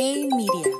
Hey 0.00 0.28
Media. 0.30 0.76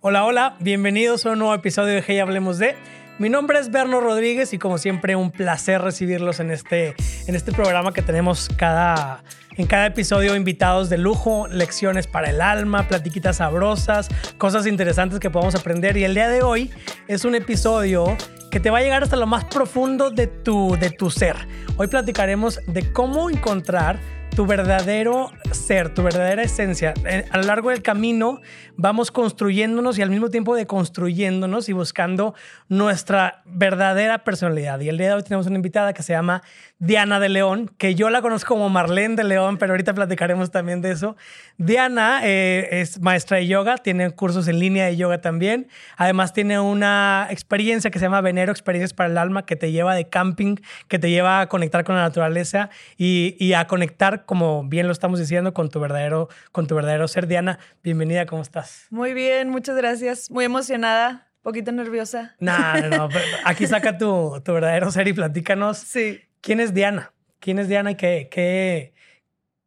Hola, 0.00 0.24
hola, 0.24 0.56
bienvenidos 0.58 1.24
a 1.26 1.30
un 1.30 1.38
nuevo 1.38 1.54
episodio 1.54 1.94
de 1.94 2.02
Hey 2.04 2.18
Hablemos 2.18 2.58
de. 2.58 2.74
Mi 3.20 3.28
nombre 3.28 3.60
es 3.60 3.70
Berno 3.70 4.00
Rodríguez 4.00 4.52
y 4.52 4.58
como 4.58 4.78
siempre 4.78 5.14
un 5.14 5.30
placer 5.30 5.80
recibirlos 5.80 6.40
en 6.40 6.50
este, 6.50 6.96
en 7.28 7.36
este 7.36 7.52
programa 7.52 7.92
que 7.92 8.02
tenemos 8.02 8.48
cada, 8.56 9.22
en 9.56 9.68
cada 9.68 9.86
episodio 9.86 10.34
invitados 10.34 10.90
de 10.90 10.98
lujo, 10.98 11.46
lecciones 11.46 12.08
para 12.08 12.30
el 12.30 12.40
alma, 12.40 12.88
platiquitas 12.88 13.36
sabrosas, 13.36 14.08
cosas 14.38 14.66
interesantes 14.66 15.20
que 15.20 15.30
podamos 15.30 15.54
aprender. 15.54 15.96
Y 15.96 16.02
el 16.02 16.14
día 16.14 16.28
de 16.28 16.42
hoy 16.42 16.72
es 17.06 17.24
un 17.24 17.36
episodio 17.36 18.16
que 18.50 18.58
te 18.58 18.70
va 18.70 18.78
a 18.78 18.82
llegar 18.82 19.04
hasta 19.04 19.14
lo 19.14 19.28
más 19.28 19.44
profundo 19.44 20.10
de 20.10 20.26
tu, 20.26 20.76
de 20.80 20.90
tu 20.90 21.10
ser. 21.10 21.36
Hoy 21.76 21.86
platicaremos 21.86 22.58
de 22.66 22.92
cómo 22.92 23.30
encontrar 23.30 24.00
tu 24.34 24.46
verdadero 24.46 25.30
ser, 25.50 25.92
tu 25.92 26.02
verdadera 26.02 26.42
esencia. 26.42 26.94
Eh, 27.04 27.26
a 27.30 27.36
lo 27.36 27.44
largo 27.44 27.70
del 27.70 27.82
camino 27.82 28.40
vamos 28.76 29.10
construyéndonos 29.10 29.98
y 29.98 30.02
al 30.02 30.10
mismo 30.10 30.30
tiempo 30.30 30.54
deconstruyéndonos 30.54 31.68
y 31.68 31.72
buscando 31.72 32.34
nuestra 32.68 33.42
verdadera 33.44 34.24
personalidad. 34.24 34.80
Y 34.80 34.88
el 34.88 34.96
día 34.96 35.08
de 35.08 35.14
hoy 35.14 35.22
tenemos 35.22 35.46
una 35.46 35.56
invitada 35.56 35.92
que 35.92 36.02
se 36.02 36.14
llama 36.14 36.42
Diana 36.84 37.20
de 37.20 37.28
León, 37.28 37.70
que 37.78 37.94
yo 37.94 38.10
la 38.10 38.22
conozco 38.22 38.54
como 38.54 38.68
Marlene 38.68 39.14
de 39.14 39.22
León, 39.22 39.56
pero 39.56 39.72
ahorita 39.72 39.94
platicaremos 39.94 40.50
también 40.50 40.80
de 40.80 40.90
eso. 40.90 41.16
Diana 41.56 42.22
eh, 42.24 42.80
es 42.80 43.00
maestra 43.00 43.36
de 43.36 43.46
yoga, 43.46 43.76
tiene 43.76 44.10
cursos 44.10 44.48
en 44.48 44.58
línea 44.58 44.86
de 44.86 44.96
yoga 44.96 45.20
también. 45.20 45.68
Además 45.96 46.32
tiene 46.32 46.58
una 46.58 47.28
experiencia 47.30 47.92
que 47.92 48.00
se 48.00 48.06
llama 48.06 48.20
Venero 48.20 48.50
Experiencias 48.50 48.94
para 48.94 49.08
el 49.08 49.16
Alma, 49.16 49.46
que 49.46 49.54
te 49.54 49.70
lleva 49.70 49.94
de 49.94 50.08
camping, 50.08 50.56
que 50.88 50.98
te 50.98 51.08
lleva 51.08 51.40
a 51.40 51.46
conectar 51.46 51.84
con 51.84 51.94
la 51.94 52.02
naturaleza 52.02 52.68
y, 52.96 53.36
y 53.38 53.52
a 53.52 53.68
conectar, 53.68 54.24
como 54.24 54.64
bien 54.64 54.88
lo 54.88 54.92
estamos 54.92 55.20
diciendo, 55.20 55.54
con 55.54 55.68
tu 55.68 55.78
verdadero, 55.78 56.30
con 56.50 56.66
tu 56.66 56.74
verdadero 56.74 57.06
ser. 57.06 57.28
Diana, 57.28 57.60
bienvenida, 57.84 58.26
¿cómo 58.26 58.42
estás? 58.42 58.88
Muy 58.90 59.14
bien, 59.14 59.50
muchas 59.50 59.76
gracias. 59.76 60.32
Muy 60.32 60.46
emocionada, 60.46 61.28
poquito 61.42 61.70
nerviosa. 61.70 62.34
No, 62.40 62.58
no, 62.74 62.88
no. 62.88 63.08
Aquí 63.44 63.68
saca 63.68 63.98
tu, 63.98 64.42
tu 64.44 64.52
verdadero 64.52 64.90
ser 64.90 65.06
y 65.06 65.12
platícanos. 65.12 65.78
Sí. 65.78 66.22
¿Quién 66.42 66.58
es 66.60 66.74
Diana? 66.74 67.12
¿Quién 67.38 67.58
es 67.60 67.68
Diana 67.68 67.92
y 67.92 67.94
qué, 67.94 68.28
qué, 68.30 68.92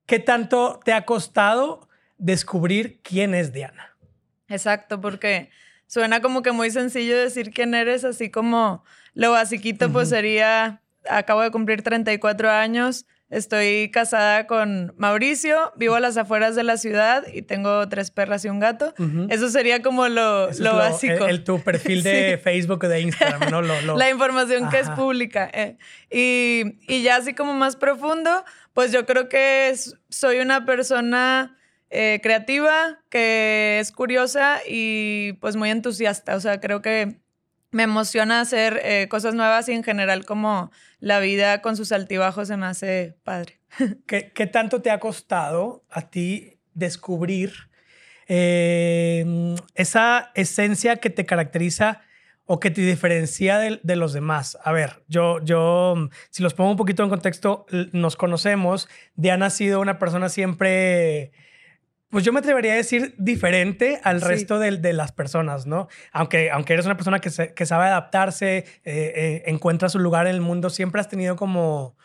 qué 0.06 0.20
tanto 0.20 0.80
te 0.84 0.92
ha 0.94 1.06
costado 1.06 1.88
descubrir 2.18 3.00
quién 3.02 3.34
es 3.34 3.54
Diana? 3.54 3.96
Exacto, 4.50 5.00
porque 5.02 5.50
suena 5.88 6.22
como 6.22 6.42
que 6.42 6.52
muy 6.52 6.70
sencillo 6.70 7.18
decir 7.18 7.52
quién 7.52 7.74
eres, 7.74 8.04
así 8.04 8.30
como 8.30 8.84
lo 9.14 9.32
basiquito 9.32 9.92
pues 9.92 10.10
sería, 10.10 10.82
acabo 11.10 11.42
de 11.42 11.52
cumplir 11.52 11.82
34 11.82 12.52
años, 12.52 13.06
estoy 13.30 13.90
casada 13.92 14.48
con 14.48 14.94
Mauricio, 14.98 15.74
vivo 15.76 15.96
a 15.96 16.00
las 16.00 16.16
afueras 16.18 16.56
de 16.56 16.64
la 16.64 16.78
ciudad 16.78 17.24
y 17.34 17.42
tengo 17.42 17.88
tres 17.90 18.12
perras 18.12 18.46
y 18.46 18.50
un 18.50 18.60
gato. 18.60 18.94
Eso 19.30 19.50
sería 19.50 19.82
como 19.82 20.08
lo, 20.08 20.50
es 20.50 20.60
básico. 20.62 21.26
El, 21.26 21.44
tu 21.44 21.60
perfil 21.62 22.04
de 22.04 22.38
Facebook 22.44 22.84
o 22.84 22.88
de 22.88 23.02
Instagram, 23.02 23.50
¿no? 23.52 23.62
Lo, 23.62 23.82
la 23.98 24.10
información 24.10 24.70
que 24.70 24.80
es 24.80 24.90
pública. 24.92 25.50
eh. 25.54 25.78
Y, 26.12 26.78
y 26.88 27.02
ya 27.02 27.18
así 27.18 27.34
como 27.34 27.54
más 27.54 27.76
profundo, 27.76 28.46
pues 28.74 28.92
yo 28.92 29.06
creo 29.06 29.28
que 29.30 29.70
es- 29.70 29.96
soy 30.10 30.40
una 30.40 30.66
persona 30.66 31.58
eh, 31.90 32.20
creativa, 32.22 33.00
que 33.10 33.80
es 33.80 33.92
curiosa 33.92 34.60
y 34.68 35.34
pues 35.42 35.56
muy 35.56 35.70
entusiasta. 35.72 36.36
O 36.36 36.40
sea, 36.40 36.60
creo 36.60 36.82
que 36.82 37.18
me 37.72 37.84
emociona 37.84 38.40
hacer 38.40 38.80
eh, 38.84 39.08
cosas 39.10 39.34
nuevas 39.36 39.68
y 39.68 39.74
en 39.74 39.84
general 39.84 40.26
como 40.26 40.72
la 41.06 41.20
vida 41.20 41.62
con 41.62 41.78
sus 41.78 41.92
altibajos 41.92 42.48
se 42.48 42.58
me 42.58 42.66
hace 42.66 43.16
padre. 43.24 43.60
¿Qué, 44.08 44.32
qué 44.34 44.48
tanto 44.48 44.82
te 44.82 44.90
ha 44.90 45.00
costado 45.00 45.86
a 45.92 46.10
ti 46.10 46.58
descubrir 46.74 47.54
eh, 48.28 49.56
esa 49.76 50.32
esencia 50.34 50.96
que 50.96 51.12
te 51.12 51.28
caracteriza 51.28 52.02
o 52.48 52.60
que 52.60 52.72
te 52.72 52.82
diferencia 52.82 53.60
de, 53.60 53.96
los 53.96 54.14
demás? 54.14 54.58
A 54.64 54.72
ver, 54.72 55.04
yo, 55.08 55.40
yo, 55.44 56.10
si 56.32 56.42
los 56.42 56.56
pongo 56.56 56.72
un 56.72 56.78
poquito 56.78 57.04
en 57.04 57.10
contexto, 57.10 57.68
nos 57.92 58.16
conocemos. 58.16 58.90
Diana 59.14 59.46
ha 59.46 59.52
sido 59.52 59.82
una 59.82 60.00
persona 60.00 60.28
siempre, 60.28 61.34
pues 62.10 62.24
yo 62.24 62.32
me 62.32 62.40
atrevería 62.40 62.74
a 62.74 62.76
decir 62.76 63.14
diferente 63.18 64.00
al 64.04 64.22
Sí. 64.22 64.28
resto 64.28 64.60
de, 64.60 64.78
de 64.78 64.94
las 64.94 65.12
personas, 65.12 65.66
¿no? 65.66 65.88
Aunque, 66.12 66.50
aunque 66.52 66.74
eres 66.74 66.86
una 66.86 66.96
persona 66.96 67.20
que, 67.20 67.30
se- 67.30 67.54
que 67.54 67.66
sabe 67.66 67.86
adaptarse, 67.86 68.58
eh, 68.58 68.64
eh, 68.86 69.44
encuentra 69.48 69.90
su 69.90 70.00
lugar 70.00 70.28
en 70.28 70.36
el 70.36 70.42
mundo, 70.42 70.70
siempre 70.70 71.02
has 71.02 71.10
tenido 71.10 71.36
como 71.36 71.96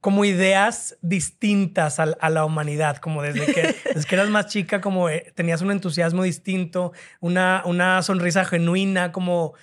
como 0.00 0.26
ideas 0.26 0.98
distintas 1.00 1.98
a, 1.98 2.28
la 2.28 2.44
humanidad, 2.44 2.98
como 2.98 3.22
desde 3.22 3.46
que, 3.46 3.74
desde 3.94 4.06
que 4.06 4.14
eras 4.16 4.28
más 4.28 4.48
chica, 4.48 4.82
como 4.82 5.08
eh, 5.08 5.32
tenías 5.34 5.62
un 5.62 5.70
entusiasmo 5.70 6.24
distinto, 6.24 6.92
una, 7.20 7.62
una 7.64 8.02
sonrisa 8.02 8.44
genuina, 8.44 9.12
como 9.12 9.54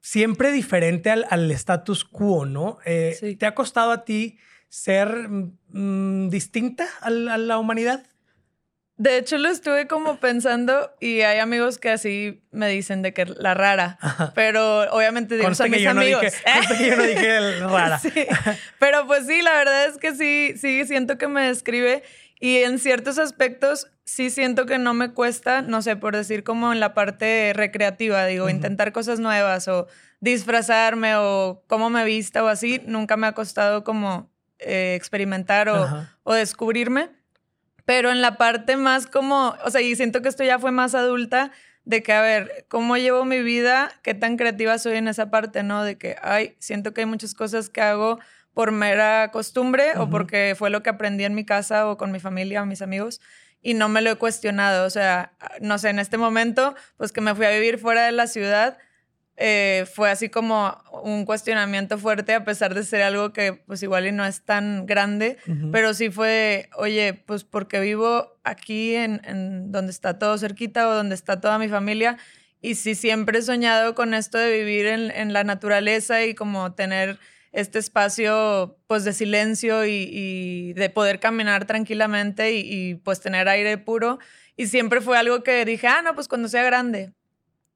siempre 0.00 0.50
diferente 0.50 1.08
al, 1.08 1.24
al 1.30 1.48
status 1.52 2.04
quo, 2.04 2.46
¿no? 2.46 2.78
Eh, 2.84 3.16
Sí. 3.20 3.36
¿Te 3.36 3.46
ha 3.46 3.54
costado 3.54 3.92
a 3.92 4.04
ti 4.04 4.38
ser 4.68 5.28
mm, 5.28 6.30
distinta 6.30 6.86
a 7.00 7.10
la 7.10 7.58
humanidad? 7.58 8.02
De 9.00 9.16
hecho, 9.16 9.38
lo 9.38 9.48
estuve 9.48 9.86
como 9.86 10.16
pensando 10.16 10.94
y 11.00 11.22
hay 11.22 11.38
amigos 11.38 11.78
que 11.78 11.88
así 11.88 12.42
me 12.50 12.68
dicen 12.68 13.00
de 13.00 13.14
que 13.14 13.24
la 13.24 13.54
rara, 13.54 13.98
pero 14.34 14.92
obviamente 14.92 15.36
digo, 15.36 15.48
que, 15.50 15.70
mis 15.70 15.80
yo 15.80 15.94
no 15.94 16.02
amigos. 16.02 16.20
dije, 16.20 16.36
conste 16.54 16.76
que 16.76 16.86
yo 16.86 16.96
no 16.96 17.02
dije 17.04 17.36
el 17.38 17.60
rara. 17.70 17.98
Sí. 17.98 18.12
Pero 18.78 19.06
pues 19.06 19.26
sí, 19.26 19.40
la 19.40 19.54
verdad 19.54 19.86
es 19.86 19.96
que 19.96 20.14
sí, 20.14 20.52
sí, 20.58 20.84
siento 20.84 21.16
que 21.16 21.28
me 21.28 21.46
describe 21.46 22.02
y 22.40 22.58
en 22.58 22.78
ciertos 22.78 23.18
aspectos 23.18 23.90
sí 24.04 24.28
siento 24.28 24.66
que 24.66 24.76
no 24.76 24.92
me 24.92 25.12
cuesta, 25.14 25.62
no 25.62 25.80
sé, 25.80 25.96
por 25.96 26.14
decir 26.14 26.44
como 26.44 26.70
en 26.70 26.78
la 26.78 26.92
parte 26.92 27.52
recreativa, 27.54 28.26
digo, 28.26 28.50
intentar 28.50 28.92
cosas 28.92 29.18
nuevas 29.18 29.66
o 29.68 29.86
disfrazarme 30.20 31.16
o 31.16 31.64
cómo 31.68 31.88
me 31.88 32.04
vista 32.04 32.44
o 32.44 32.48
así, 32.48 32.82
nunca 32.84 33.16
me 33.16 33.28
ha 33.28 33.32
costado 33.32 33.82
como 33.82 34.30
eh, 34.58 34.92
experimentar 34.94 35.70
o, 35.70 36.06
o 36.22 36.34
descubrirme. 36.34 37.18
Pero 37.90 38.12
en 38.12 38.22
la 38.22 38.36
parte 38.36 38.76
más 38.76 39.08
como, 39.08 39.56
o 39.64 39.70
sea, 39.72 39.80
y 39.80 39.96
siento 39.96 40.22
que 40.22 40.28
esto 40.28 40.44
ya 40.44 40.60
fue 40.60 40.70
más 40.70 40.94
adulta, 40.94 41.50
de 41.84 42.04
que, 42.04 42.12
a 42.12 42.20
ver, 42.20 42.64
¿cómo 42.68 42.96
llevo 42.96 43.24
mi 43.24 43.42
vida? 43.42 43.90
¿Qué 44.04 44.14
tan 44.14 44.36
creativa 44.36 44.78
soy 44.78 44.94
en 44.94 45.08
esa 45.08 45.28
parte, 45.28 45.64
no? 45.64 45.82
De 45.82 45.98
que, 45.98 46.14
ay, 46.22 46.54
siento 46.60 46.94
que 46.94 47.00
hay 47.00 47.08
muchas 47.08 47.34
cosas 47.34 47.68
que 47.68 47.80
hago 47.80 48.20
por 48.54 48.70
mera 48.70 49.32
costumbre 49.32 49.94
o 49.96 50.08
porque 50.08 50.54
fue 50.56 50.70
lo 50.70 50.84
que 50.84 50.90
aprendí 50.90 51.24
en 51.24 51.34
mi 51.34 51.44
casa 51.44 51.88
o 51.88 51.96
con 51.96 52.12
mi 52.12 52.20
familia 52.20 52.62
o 52.62 52.64
mis 52.64 52.80
amigos 52.80 53.20
y 53.60 53.74
no 53.74 53.88
me 53.88 54.02
lo 54.02 54.12
he 54.12 54.14
cuestionado. 54.14 54.86
O 54.86 54.90
sea, 54.90 55.32
no 55.60 55.76
sé, 55.78 55.88
en 55.88 55.98
este 55.98 56.16
momento, 56.16 56.76
pues 56.96 57.10
que 57.10 57.20
me 57.20 57.34
fui 57.34 57.44
a 57.44 57.50
vivir 57.50 57.76
fuera 57.76 58.06
de 58.06 58.12
la 58.12 58.28
ciudad, 58.28 58.78
eh, 59.42 59.86
fue 59.90 60.10
así 60.10 60.28
como 60.28 60.76
un 61.02 61.24
cuestionamiento 61.24 61.96
fuerte 61.96 62.34
a 62.34 62.44
pesar 62.44 62.74
de 62.74 62.84
ser 62.84 63.00
algo 63.00 63.32
que 63.32 63.54
pues 63.54 63.82
igual 63.82 64.06
y 64.06 64.12
no 64.12 64.26
es 64.26 64.42
tan 64.42 64.84
grande, 64.84 65.38
pero 65.72 65.94
sí 65.94 66.10
fue, 66.10 66.68
oye, 66.76 67.14
pues 67.14 67.44
porque 67.44 67.80
vivo 67.80 68.36
aquí 68.44 68.94
en, 68.94 69.22
en 69.24 69.72
donde 69.72 69.92
está 69.92 70.18
todo 70.18 70.36
cerquita 70.36 70.86
o 70.86 70.92
donde 70.92 71.14
está 71.14 71.40
toda 71.40 71.58
mi 71.58 71.68
familia 71.68 72.18
y 72.60 72.74
sí 72.74 72.94
siempre 72.94 73.38
he 73.38 73.42
soñado 73.42 73.94
con 73.94 74.12
esto 74.12 74.36
de 74.36 74.58
vivir 74.58 74.84
en, 74.84 75.10
en 75.10 75.32
la 75.32 75.42
naturaleza 75.42 76.22
y 76.22 76.34
como 76.34 76.74
tener 76.74 77.18
este 77.52 77.78
espacio 77.78 78.78
pues 78.88 79.04
de 79.04 79.14
silencio 79.14 79.86
y, 79.86 80.06
y 80.12 80.72
de 80.74 80.90
poder 80.90 81.18
caminar 81.18 81.64
tranquilamente 81.64 82.52
y, 82.52 82.60
y, 82.60 82.94
pues 82.96 83.20
tener 83.20 83.48
aire 83.48 83.78
puro. 83.78 84.18
Y 84.54 84.66
siempre 84.66 85.00
fue 85.00 85.16
algo 85.16 85.42
que 85.42 85.64
dije, 85.64 85.86
ah, 85.86 86.02
no, 86.02 86.14
pues 86.14 86.28
cuando 86.28 86.46
sea 86.48 86.62
grande. 86.62 87.14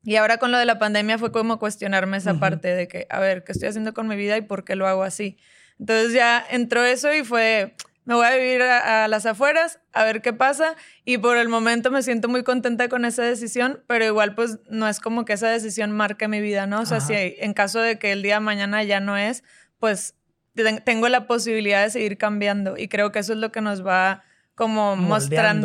Y 0.05 0.17
ahora 0.17 0.37
con 0.39 0.53
lo 0.53 0.59
de 0.59 0.65
la 0.67 0.79
pandemia 0.79 1.19
fue 1.19 1.33
como 1.33 1.59
cuestionarme 1.59 2.19
esa 2.19 2.35
parte 2.39 2.69
de 2.75 2.89
que, 2.89 3.07
a 3.11 3.21
ver, 3.21 3.43
¿qué 3.45 3.53
estoy 3.53 3.69
haciendo 3.69 3.95
con 3.95 4.07
mi 4.07 4.17
vida 4.17 4.37
y 4.37 4.43
por 4.43 4.65
qué 4.65 4.77
lo 4.77 4.87
hago 4.87 5.03
así? 5.03 5.39
Entonces 5.79 6.13
ya 6.13 6.45
entró 6.51 6.85
eso 6.85 7.13
y 7.15 7.25
fue, 7.25 7.75
me 8.05 8.15
voy 8.15 8.27
a 8.27 8.37
vivir 8.37 8.63
a, 8.63 9.05
a 9.05 9.09
las 9.09 9.25
afueras, 9.27 9.81
a 9.93 10.05
ver 10.05 10.21
qué 10.21 10.33
pasa. 10.35 10.77
Y 11.07 11.19
por 11.19 11.37
el 11.39 11.49
momento 11.49 11.91
me 11.91 12.03
siento 12.03 12.29
muy 12.29 12.43
contenta 12.45 12.89
con 12.89 13.05
esa 13.07 13.23
decisión, 13.23 13.83
pero 13.87 14.05
igual 14.05 14.35
pues 14.35 14.59
no 14.69 14.87
es 14.89 15.01
como 15.01 15.25
que 15.25 15.33
esa 15.33 15.49
decisión 15.49 15.91
marque 15.91 16.29
mi 16.29 16.41
vida, 16.41 16.67
¿no? 16.67 16.81
O 16.81 16.87
sea, 16.87 16.99
Ajá. 16.99 17.07
si 17.07 17.15
en 17.39 17.55
caso 17.55 17.81
de 17.81 17.99
que 17.99 18.13
el 18.13 18.23
día 18.23 18.35
de 18.35 18.41
mañana 18.41 18.83
ya 18.85 19.01
no 19.01 19.17
es, 19.17 19.43
pues 19.79 20.15
ten- 20.55 20.83
tengo 20.85 21.09
la 21.09 21.27
posibilidad 21.27 21.83
de 21.83 21.89
seguir 21.91 22.19
cambiando 22.19 22.77
y 22.77 22.89
creo 22.89 23.11
que 23.11 23.21
eso 23.21 23.33
es 23.33 23.39
lo 23.39 23.51
que 23.51 23.63
nos 23.63 23.85
va 23.87 24.23
como 24.55 24.97
Moldeando, 24.97 25.09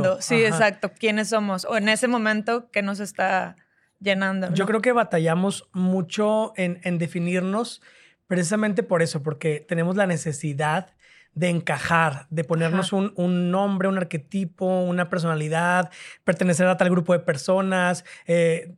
mostrando, 0.03 0.21
sí, 0.21 0.45
ajá. 0.45 0.55
exacto, 0.55 0.91
quiénes 0.97 1.27
somos 1.29 1.65
o 1.65 1.75
en 1.77 1.89
ese 1.89 2.07
momento 2.07 2.71
que 2.71 2.81
nos 2.81 2.99
está 2.99 3.55
llenando. 3.99 4.53
Yo 4.53 4.65
creo 4.65 4.81
que 4.81 4.91
batallamos 4.91 5.69
mucho 5.73 6.53
en, 6.55 6.79
en 6.83 6.97
definirnos 6.97 7.81
precisamente 8.27 8.83
por 8.83 9.01
eso, 9.01 9.23
porque 9.23 9.65
tenemos 9.67 9.95
la 9.95 10.05
necesidad 10.05 10.93
de 11.33 11.49
encajar, 11.49 12.27
de 12.29 12.43
ponernos 12.43 12.91
un, 12.93 13.13
un 13.15 13.49
nombre, 13.51 13.87
un 13.87 13.97
arquetipo, 13.97 14.81
una 14.81 15.09
personalidad, 15.09 15.89
pertenecer 16.23 16.67
a 16.67 16.77
tal 16.77 16.89
grupo 16.89 17.13
de 17.13 17.19
personas. 17.19 18.05
eh, 18.27 18.75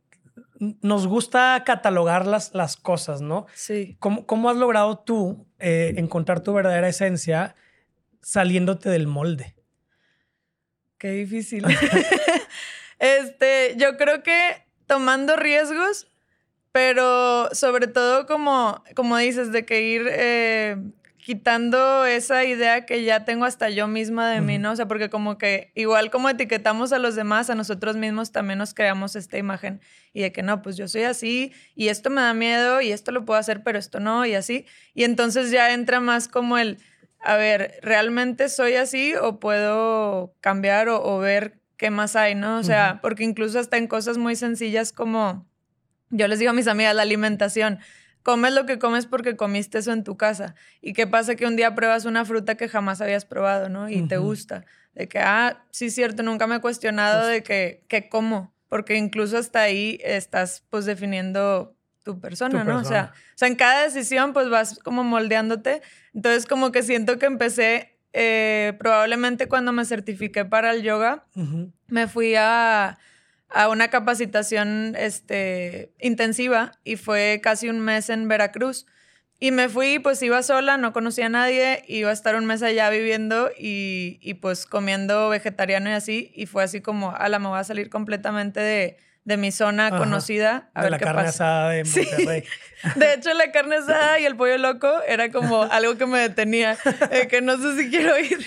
nos 0.80 1.08
gusta 1.08 1.62
catalogar 1.66 2.26
las, 2.26 2.54
las 2.54 2.76
cosas, 2.76 3.20
¿no? 3.20 3.46
Sí. 3.54 3.96
¿Cómo, 3.98 4.26
cómo 4.26 4.48
has 4.48 4.56
logrado 4.56 4.98
tú 5.00 5.46
eh, 5.58 5.94
encontrar 5.96 6.40
tu 6.40 6.52
verdadera 6.52 6.88
esencia 6.88 7.56
saliéndote 8.20 8.88
del 8.88 9.08
molde? 9.08 9.56
Qué 10.98 11.10
difícil. 11.10 11.64
este, 13.00 13.74
yo 13.76 13.96
creo 13.96 14.22
que 14.22 14.64
tomando 14.86 15.36
riesgos, 15.36 16.08
pero 16.72 17.54
sobre 17.54 17.86
todo 17.86 18.26
como, 18.26 18.82
como 18.94 19.16
dices, 19.16 19.52
de 19.52 19.64
que 19.64 19.82
ir 19.82 20.06
eh, 20.08 20.76
quitando 21.22 22.04
esa 22.04 22.44
idea 22.44 22.84
que 22.84 23.04
ya 23.04 23.24
tengo 23.24 23.44
hasta 23.44 23.70
yo 23.70 23.86
misma 23.86 24.28
de 24.28 24.40
mí, 24.40 24.58
¿no? 24.58 24.72
O 24.72 24.76
sea, 24.76 24.88
porque 24.88 25.08
como 25.08 25.38
que 25.38 25.70
igual 25.76 26.10
como 26.10 26.28
etiquetamos 26.28 26.92
a 26.92 26.98
los 26.98 27.14
demás, 27.14 27.48
a 27.48 27.54
nosotros 27.54 27.96
mismos 27.96 28.32
también 28.32 28.58
nos 28.58 28.74
creamos 28.74 29.14
esta 29.14 29.38
imagen 29.38 29.80
y 30.12 30.22
de 30.22 30.32
que 30.32 30.42
no, 30.42 30.62
pues 30.62 30.76
yo 30.76 30.88
soy 30.88 31.04
así 31.04 31.52
y 31.76 31.88
esto 31.88 32.10
me 32.10 32.20
da 32.20 32.34
miedo 32.34 32.80
y 32.80 32.90
esto 32.90 33.12
lo 33.12 33.24
puedo 33.24 33.38
hacer, 33.38 33.62
pero 33.62 33.78
esto 33.78 34.00
no 34.00 34.26
y 34.26 34.34
así. 34.34 34.66
Y 34.94 35.04
entonces 35.04 35.52
ya 35.52 35.72
entra 35.72 36.00
más 36.00 36.26
como 36.26 36.58
el, 36.58 36.78
a 37.20 37.36
ver, 37.36 37.78
¿realmente 37.82 38.48
soy 38.48 38.74
así 38.74 39.14
o 39.14 39.38
puedo 39.38 40.34
cambiar 40.40 40.88
o, 40.88 41.18
ver 41.18 41.60
qué 41.82 41.90
más 41.90 42.14
hay, 42.14 42.36
¿no? 42.36 42.58
O 42.58 42.62
sea, 42.62 43.00
porque 43.02 43.24
incluso 43.24 43.58
hasta 43.58 43.76
en 43.76 43.88
cosas 43.88 44.16
muy 44.16 44.36
sencillas 44.36 44.92
como, 44.92 45.48
yo 46.10 46.28
les 46.28 46.38
digo 46.38 46.52
a 46.52 46.54
mis 46.54 46.68
amigas, 46.68 46.94
la 46.94 47.02
alimentación 47.02 47.80
comes 48.22 48.52
lo 48.52 48.66
que 48.66 48.78
comes 48.78 49.06
porque 49.06 49.34
comiste 49.34 49.78
eso 49.78 49.90
en 49.92 50.04
tu 50.04 50.16
casa. 50.16 50.54
¿Y 50.80 50.92
qué 50.92 51.08
pasa 51.08 51.34
que 51.34 51.44
un 51.44 51.56
día 51.56 51.74
pruebas 51.74 52.04
una 52.04 52.24
fruta 52.24 52.54
que 52.54 52.68
jamás 52.68 53.00
habías 53.00 53.24
probado, 53.24 53.68
¿no? 53.68 53.88
Y 53.88 54.06
te 54.06 54.16
gusta. 54.18 54.64
De 54.94 55.08
que, 55.08 55.18
ah, 55.18 55.64
sí, 55.72 55.90
cierto, 55.90 56.22
nunca 56.22 56.46
me 56.46 56.54
he 56.54 56.60
cuestionado 56.60 57.26
de 57.26 57.42
que, 57.42 57.84
¿qué 57.88 58.08
como, 58.08 58.54
porque 58.68 58.94
incluso 58.94 59.36
hasta 59.36 59.62
ahí 59.62 59.98
estás 60.04 60.64
pues 60.70 60.84
definiendo 60.84 61.74
tu 62.04 62.20
persona, 62.20 62.62
¿no? 62.62 62.78
O 62.78 62.84
sea, 62.84 63.12
o 63.12 63.38
sea, 63.38 63.48
en 63.48 63.56
cada 63.56 63.82
decisión 63.82 64.32
pues 64.32 64.48
vas 64.50 64.78
como 64.84 65.02
moldeándote. 65.02 65.82
Entonces 66.14 66.46
como 66.46 66.70
que 66.70 66.84
siento 66.84 67.18
que 67.18 67.26
empecé, 67.26 67.91
eh, 68.12 68.74
probablemente 68.78 69.48
cuando 69.48 69.72
me 69.72 69.84
certifiqué 69.84 70.44
para 70.44 70.72
el 70.72 70.82
yoga, 70.82 71.24
me 71.88 72.08
fui 72.08 72.34
a 72.36 72.98
a 73.54 73.68
una 73.68 73.88
capacitación 73.88 74.94
este, 74.98 75.92
intensiva 76.00 76.72
y 76.84 76.96
fue 76.96 77.40
casi 77.42 77.68
un 77.68 77.80
mes 77.80 78.10
en 78.10 78.28
Veracruz. 78.28 78.86
Y 79.38 79.50
me 79.50 79.68
fui, 79.68 79.98
pues 79.98 80.22
iba 80.22 80.40
sola, 80.42 80.76
no 80.76 80.92
conocía 80.92 81.26
a 81.26 81.28
nadie, 81.28 81.84
iba 81.88 82.10
a 82.10 82.12
estar 82.12 82.36
un 82.36 82.46
mes 82.46 82.62
allá 82.62 82.88
viviendo 82.90 83.50
y, 83.58 84.18
y 84.22 84.34
pues 84.34 84.66
comiendo 84.66 85.28
vegetariano 85.30 85.90
y 85.90 85.94
así. 85.94 86.30
Y 86.34 86.46
fue 86.46 86.62
así 86.62 86.80
como, 86.80 87.10
ala, 87.10 87.40
me 87.40 87.48
voy 87.48 87.58
a 87.58 87.64
salir 87.64 87.90
completamente 87.90 88.60
de, 88.60 88.98
de 89.24 89.36
mi 89.36 89.52
zona 89.52 89.90
conocida. 89.90 90.70
A 90.74 90.84
de 90.84 90.90
la 90.90 90.98
carne 90.98 91.22
asada 91.22 91.70
de 91.70 91.84
Monterrey. 91.84 92.44
De 92.96 93.14
hecho, 93.14 93.32
la 93.34 93.52
carne 93.52 93.76
asada 93.76 94.18
y 94.18 94.24
el 94.24 94.34
pollo 94.34 94.58
loco 94.58 94.90
era 95.06 95.30
como 95.30 95.62
algo 95.70 95.96
que 95.96 96.06
me 96.06 96.18
detenía, 96.18 96.76
que 97.30 97.40
no 97.40 97.56
sé 97.56 97.80
si 97.80 97.90
quiero 97.90 98.18
ir. 98.18 98.38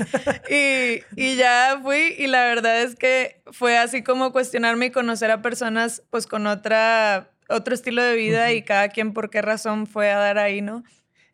Y, 0.49 1.03
y, 1.15 1.35
ya 1.37 1.79
fui 1.81 2.15
y 2.17 2.27
la 2.27 2.45
verdad 2.45 2.81
es 2.81 2.95
que 2.95 3.41
fue 3.51 3.77
así 3.77 4.03
como 4.03 4.33
cuestionarme 4.33 4.87
y 4.87 4.91
conocer 4.91 5.31
a 5.31 5.41
personas 5.41 6.03
pues 6.09 6.27
con 6.27 6.47
otra, 6.47 7.29
otro 7.47 7.73
estilo 7.73 8.03
de 8.03 8.15
vida 8.15 8.51
y 8.51 8.63
cada 8.63 8.89
quien 8.89 9.13
por 9.13 9.29
qué 9.29 9.41
razón 9.41 9.87
fue 9.87 10.11
a 10.11 10.17
dar 10.17 10.37
ahí, 10.37 10.61
¿no? 10.61 10.83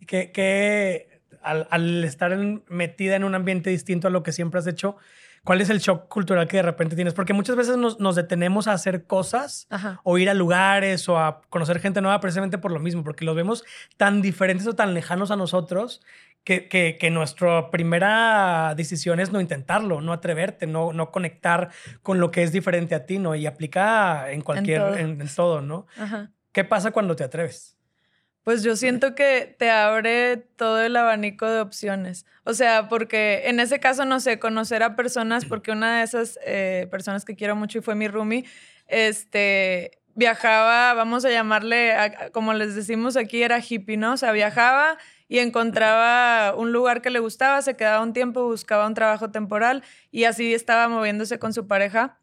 Que, 0.05 0.31
que 0.31 1.21
al, 1.41 1.67
al 1.71 2.03
estar 2.03 2.37
metida 2.69 3.15
en 3.15 3.23
un 3.23 3.33
ambiente 3.33 3.71
distinto 3.71 4.09
a 4.09 4.11
lo 4.11 4.21
que 4.21 4.31
siempre 4.31 4.59
has 4.59 4.67
hecho, 4.67 4.97
¿Cuál 5.43 5.59
es 5.59 5.71
el 5.71 5.79
shock 5.79 6.07
cultural 6.07 6.47
que 6.47 6.57
de 6.57 6.63
repente 6.63 6.95
tienes? 6.95 7.15
Porque 7.15 7.33
muchas 7.33 7.55
veces 7.55 7.75
nos, 7.75 8.15
detenemos 8.15 8.67
a 8.67 8.73
hacer 8.73 9.05
cosas 9.05 9.67
o 10.03 10.17
ir 10.19 10.29
a 10.29 10.35
lugares 10.35 11.09
o 11.09 11.17
a 11.17 11.41
conocer 11.49 11.79
gente 11.79 12.01
nueva 12.01 12.19
precisamente 12.19 12.59
por 12.59 12.71
lo 12.71 12.79
mismo, 12.79 13.03
porque 13.03 13.25
los 13.25 13.35
vemos 13.35 13.63
tan 13.97 14.21
diferentes 14.21 14.67
o 14.67 14.73
tan 14.73 14.93
lejanos 14.93 15.31
a 15.31 15.35
nosotros 15.35 16.01
que, 16.43 16.67
que, 16.67 17.09
nuestra 17.09 17.71
primera 17.71 18.73
decisión 18.75 19.19
es 19.19 19.31
no 19.31 19.41
intentarlo, 19.41 20.01
no 20.01 20.13
atreverte, 20.13 20.67
no, 20.67 20.93
no 20.93 21.11
conectar 21.11 21.69
con 22.03 22.19
lo 22.19 22.31
que 22.31 22.43
es 22.43 22.51
diferente 22.51 22.95
a 22.95 23.05
ti, 23.05 23.19
¿no? 23.19 23.35
Y 23.35 23.45
aplica 23.45 24.31
en 24.31 24.41
cualquier, 24.41 24.99
en 24.99 25.27
todo, 25.35 25.61
¿no? 25.61 25.87
¿Qué 26.51 26.63
pasa 26.63 26.91
cuando 26.91 27.15
te 27.15 27.23
atreves? 27.23 27.77
Pues 28.43 28.63
yo 28.63 28.75
siento 28.75 29.13
que 29.13 29.55
te 29.59 29.69
abre 29.69 30.37
todo 30.37 30.81
el 30.81 30.95
abanico 30.95 31.47
de 31.47 31.61
opciones. 31.61 32.25
O 32.43 32.53
sea, 32.55 32.87
porque 32.89 33.43
en 33.45 33.59
ese 33.59 33.79
caso, 33.79 34.03
no 34.05 34.19
sé, 34.19 34.39
conocer 34.39 34.81
a 34.81 34.95
personas, 34.95 35.45
porque 35.45 35.71
una 35.71 35.99
de 35.99 36.03
esas 36.03 36.39
eh, 36.43 36.87
personas 36.89 37.23
que 37.23 37.35
quiero 37.35 37.55
mucho 37.55 37.77
y 37.77 37.81
fue 37.81 37.93
mi 37.93 38.07
roomie, 38.07 38.45
este, 38.87 39.99
viajaba, 40.15 40.93
vamos 40.95 41.23
a 41.23 41.29
llamarle, 41.29 41.93
como 42.31 42.53
les 42.53 42.73
decimos 42.75 43.15
aquí, 43.15 43.43
era 43.43 43.59
hippie, 43.59 43.97
¿no? 43.97 44.13
O 44.13 44.17
sea, 44.17 44.31
viajaba 44.31 44.97
y 45.27 45.37
encontraba 45.39 46.55
un 46.55 46.71
lugar 46.71 47.03
que 47.03 47.11
le 47.11 47.19
gustaba, 47.19 47.61
se 47.61 47.75
quedaba 47.75 48.03
un 48.03 48.13
tiempo, 48.13 48.43
buscaba 48.45 48.87
un 48.87 48.95
trabajo 48.95 49.29
temporal 49.29 49.83
y 50.09 50.23
así 50.23 50.53
estaba 50.53 50.87
moviéndose 50.89 51.37
con 51.37 51.53
su 51.53 51.67
pareja 51.67 52.20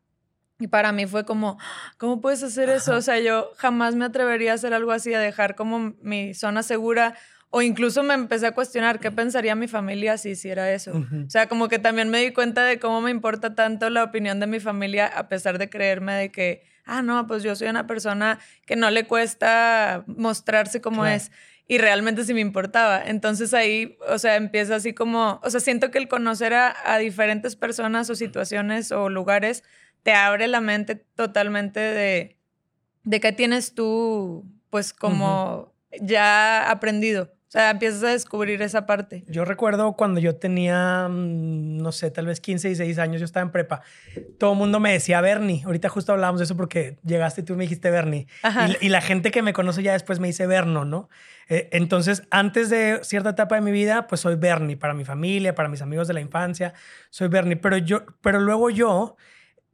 y 0.60 0.66
para 0.66 0.90
mí 0.92 1.06
fue 1.06 1.24
como, 1.24 1.58
¿cómo 1.98 2.20
puedes 2.20 2.42
hacer 2.42 2.68
eso? 2.68 2.96
O 2.96 3.00
sea, 3.00 3.20
yo 3.20 3.52
jamás 3.56 3.94
me 3.94 4.04
atrevería 4.04 4.52
a 4.52 4.54
hacer 4.56 4.74
algo 4.74 4.90
así, 4.90 5.14
a 5.14 5.20
dejar 5.20 5.54
como 5.54 5.94
mi 6.02 6.34
zona 6.34 6.62
segura. 6.62 7.14
O 7.50 7.62
incluso 7.62 8.02
me 8.02 8.12
empecé 8.12 8.46
a 8.46 8.52
cuestionar 8.52 9.00
qué 9.00 9.10
pensaría 9.10 9.54
mi 9.54 9.68
familia 9.68 10.18
si 10.18 10.30
hiciera 10.30 10.70
eso. 10.70 10.92
O 10.92 11.30
sea, 11.30 11.48
como 11.48 11.68
que 11.68 11.78
también 11.78 12.10
me 12.10 12.18
di 12.18 12.32
cuenta 12.32 12.62
de 12.64 12.78
cómo 12.78 13.00
me 13.00 13.10
importa 13.10 13.54
tanto 13.54 13.88
la 13.88 14.04
opinión 14.04 14.38
de 14.38 14.46
mi 14.46 14.60
familia, 14.60 15.06
a 15.06 15.28
pesar 15.28 15.56
de 15.56 15.70
creerme 15.70 16.12
de 16.14 16.30
que, 16.30 16.62
ah, 16.84 17.00
no, 17.00 17.26
pues 17.26 17.42
yo 17.42 17.56
soy 17.56 17.68
una 17.68 17.86
persona 17.86 18.38
que 18.66 18.76
no 18.76 18.90
le 18.90 19.06
cuesta 19.06 20.04
mostrarse 20.06 20.82
como 20.82 21.06
es. 21.06 21.30
Y 21.68 21.78
realmente 21.78 22.24
sí 22.24 22.34
me 22.34 22.40
importaba. 22.40 23.02
Entonces 23.02 23.54
ahí, 23.54 23.96
o 24.08 24.18
sea, 24.18 24.36
empieza 24.36 24.74
así 24.74 24.92
como, 24.92 25.40
o 25.42 25.48
sea, 25.50 25.60
siento 25.60 25.90
que 25.90 25.98
el 25.98 26.08
conocer 26.08 26.52
a, 26.52 26.74
a 26.84 26.98
diferentes 26.98 27.56
personas 27.56 28.10
o 28.10 28.14
situaciones 28.14 28.90
o 28.92 29.08
lugares 29.08 29.64
te 30.02 30.12
abre 30.12 30.48
la 30.48 30.60
mente 30.60 30.96
totalmente 30.96 31.80
de, 31.80 32.36
de 33.04 33.20
qué 33.20 33.32
tienes 33.32 33.74
tú, 33.74 34.44
pues 34.70 34.92
como 34.92 35.74
ya 36.00 36.70
aprendido. 36.70 37.32
O 37.48 37.50
sea, 37.50 37.70
empiezas 37.70 38.02
a 38.02 38.08
descubrir 38.08 38.60
esa 38.60 38.84
parte. 38.84 39.24
Yo 39.26 39.46
recuerdo 39.46 39.94
cuando 39.94 40.20
yo 40.20 40.36
tenía, 40.36 41.08
mm, 41.08 41.78
no 41.78 41.92
sé, 41.92 42.10
tal 42.10 42.26
vez 42.26 42.40
15 42.40 42.68
y 42.68 42.74
6 42.74 42.98
años, 42.98 43.20
yo 43.20 43.24
estaba 43.24 43.42
en 43.42 43.52
prepa. 43.52 43.80
Todo 44.38 44.52
el 44.52 44.58
mundo 44.58 44.80
me 44.80 44.92
decía 44.92 45.22
Bernie. 45.22 45.62
Ahorita 45.64 45.88
justo 45.88 46.12
hablábamos 46.12 46.40
de 46.40 46.44
eso 46.44 46.58
porque 46.58 46.98
llegaste 47.04 47.40
y 47.40 47.44
tú 47.44 47.56
me 47.56 47.64
dijiste 47.64 47.90
Bernie. 47.90 48.26
Y, 48.82 48.90
la 48.90 49.00
gente 49.00 49.30
que 49.30 49.40
me 49.40 49.54
conoce 49.54 49.82
ya 49.82 49.94
después 49.94 50.20
me 50.20 50.26
dice 50.26 50.46
Berno, 50.46 50.84
¿no? 50.84 51.08
Eh, 51.48 51.70
entonces, 51.72 52.22
antes 52.30 52.68
de 52.68 53.00
cierta 53.02 53.30
etapa 53.30 53.54
de 53.54 53.62
mi 53.62 53.72
vida, 53.72 54.08
pues 54.08 54.20
soy 54.20 54.34
Bernie 54.34 54.76
para 54.76 54.92
mi 54.92 55.06
familia, 55.06 55.54
para 55.54 55.70
mis 55.70 55.80
amigos 55.80 56.06
de 56.06 56.12
la 56.12 56.20
infancia. 56.20 56.74
Soy 57.08 57.28
Bernie. 57.28 57.56
Pero, 57.56 57.78
yo, 57.78 58.04
pero 58.20 58.40
luego 58.40 58.68
yo 58.68 59.16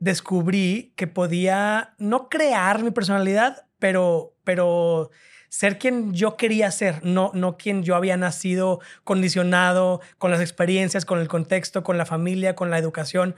descubrí 0.04 0.92
que 0.96 1.06
podía 1.06 1.94
no 1.98 2.28
crear 2.28 2.82
mi 2.82 2.90
personalidad, 2.90 3.66
pero, 3.78 4.34
pero 4.44 5.10
ser 5.48 5.78
quien 5.78 6.12
yo 6.12 6.36
quería 6.36 6.70
ser, 6.70 7.02
no, 7.04 7.30
no 7.32 7.56
quien 7.56 7.82
yo 7.82 7.96
había 7.96 8.16
nacido 8.18 8.80
condicionado 9.02 10.02
con 10.18 10.30
las 10.30 10.42
experiencias, 10.42 11.06
con 11.06 11.20
el 11.20 11.28
contexto, 11.28 11.82
con 11.82 11.96
la 11.96 12.04
familia, 12.04 12.54
con 12.54 12.70
la 12.70 12.78
educación, 12.78 13.34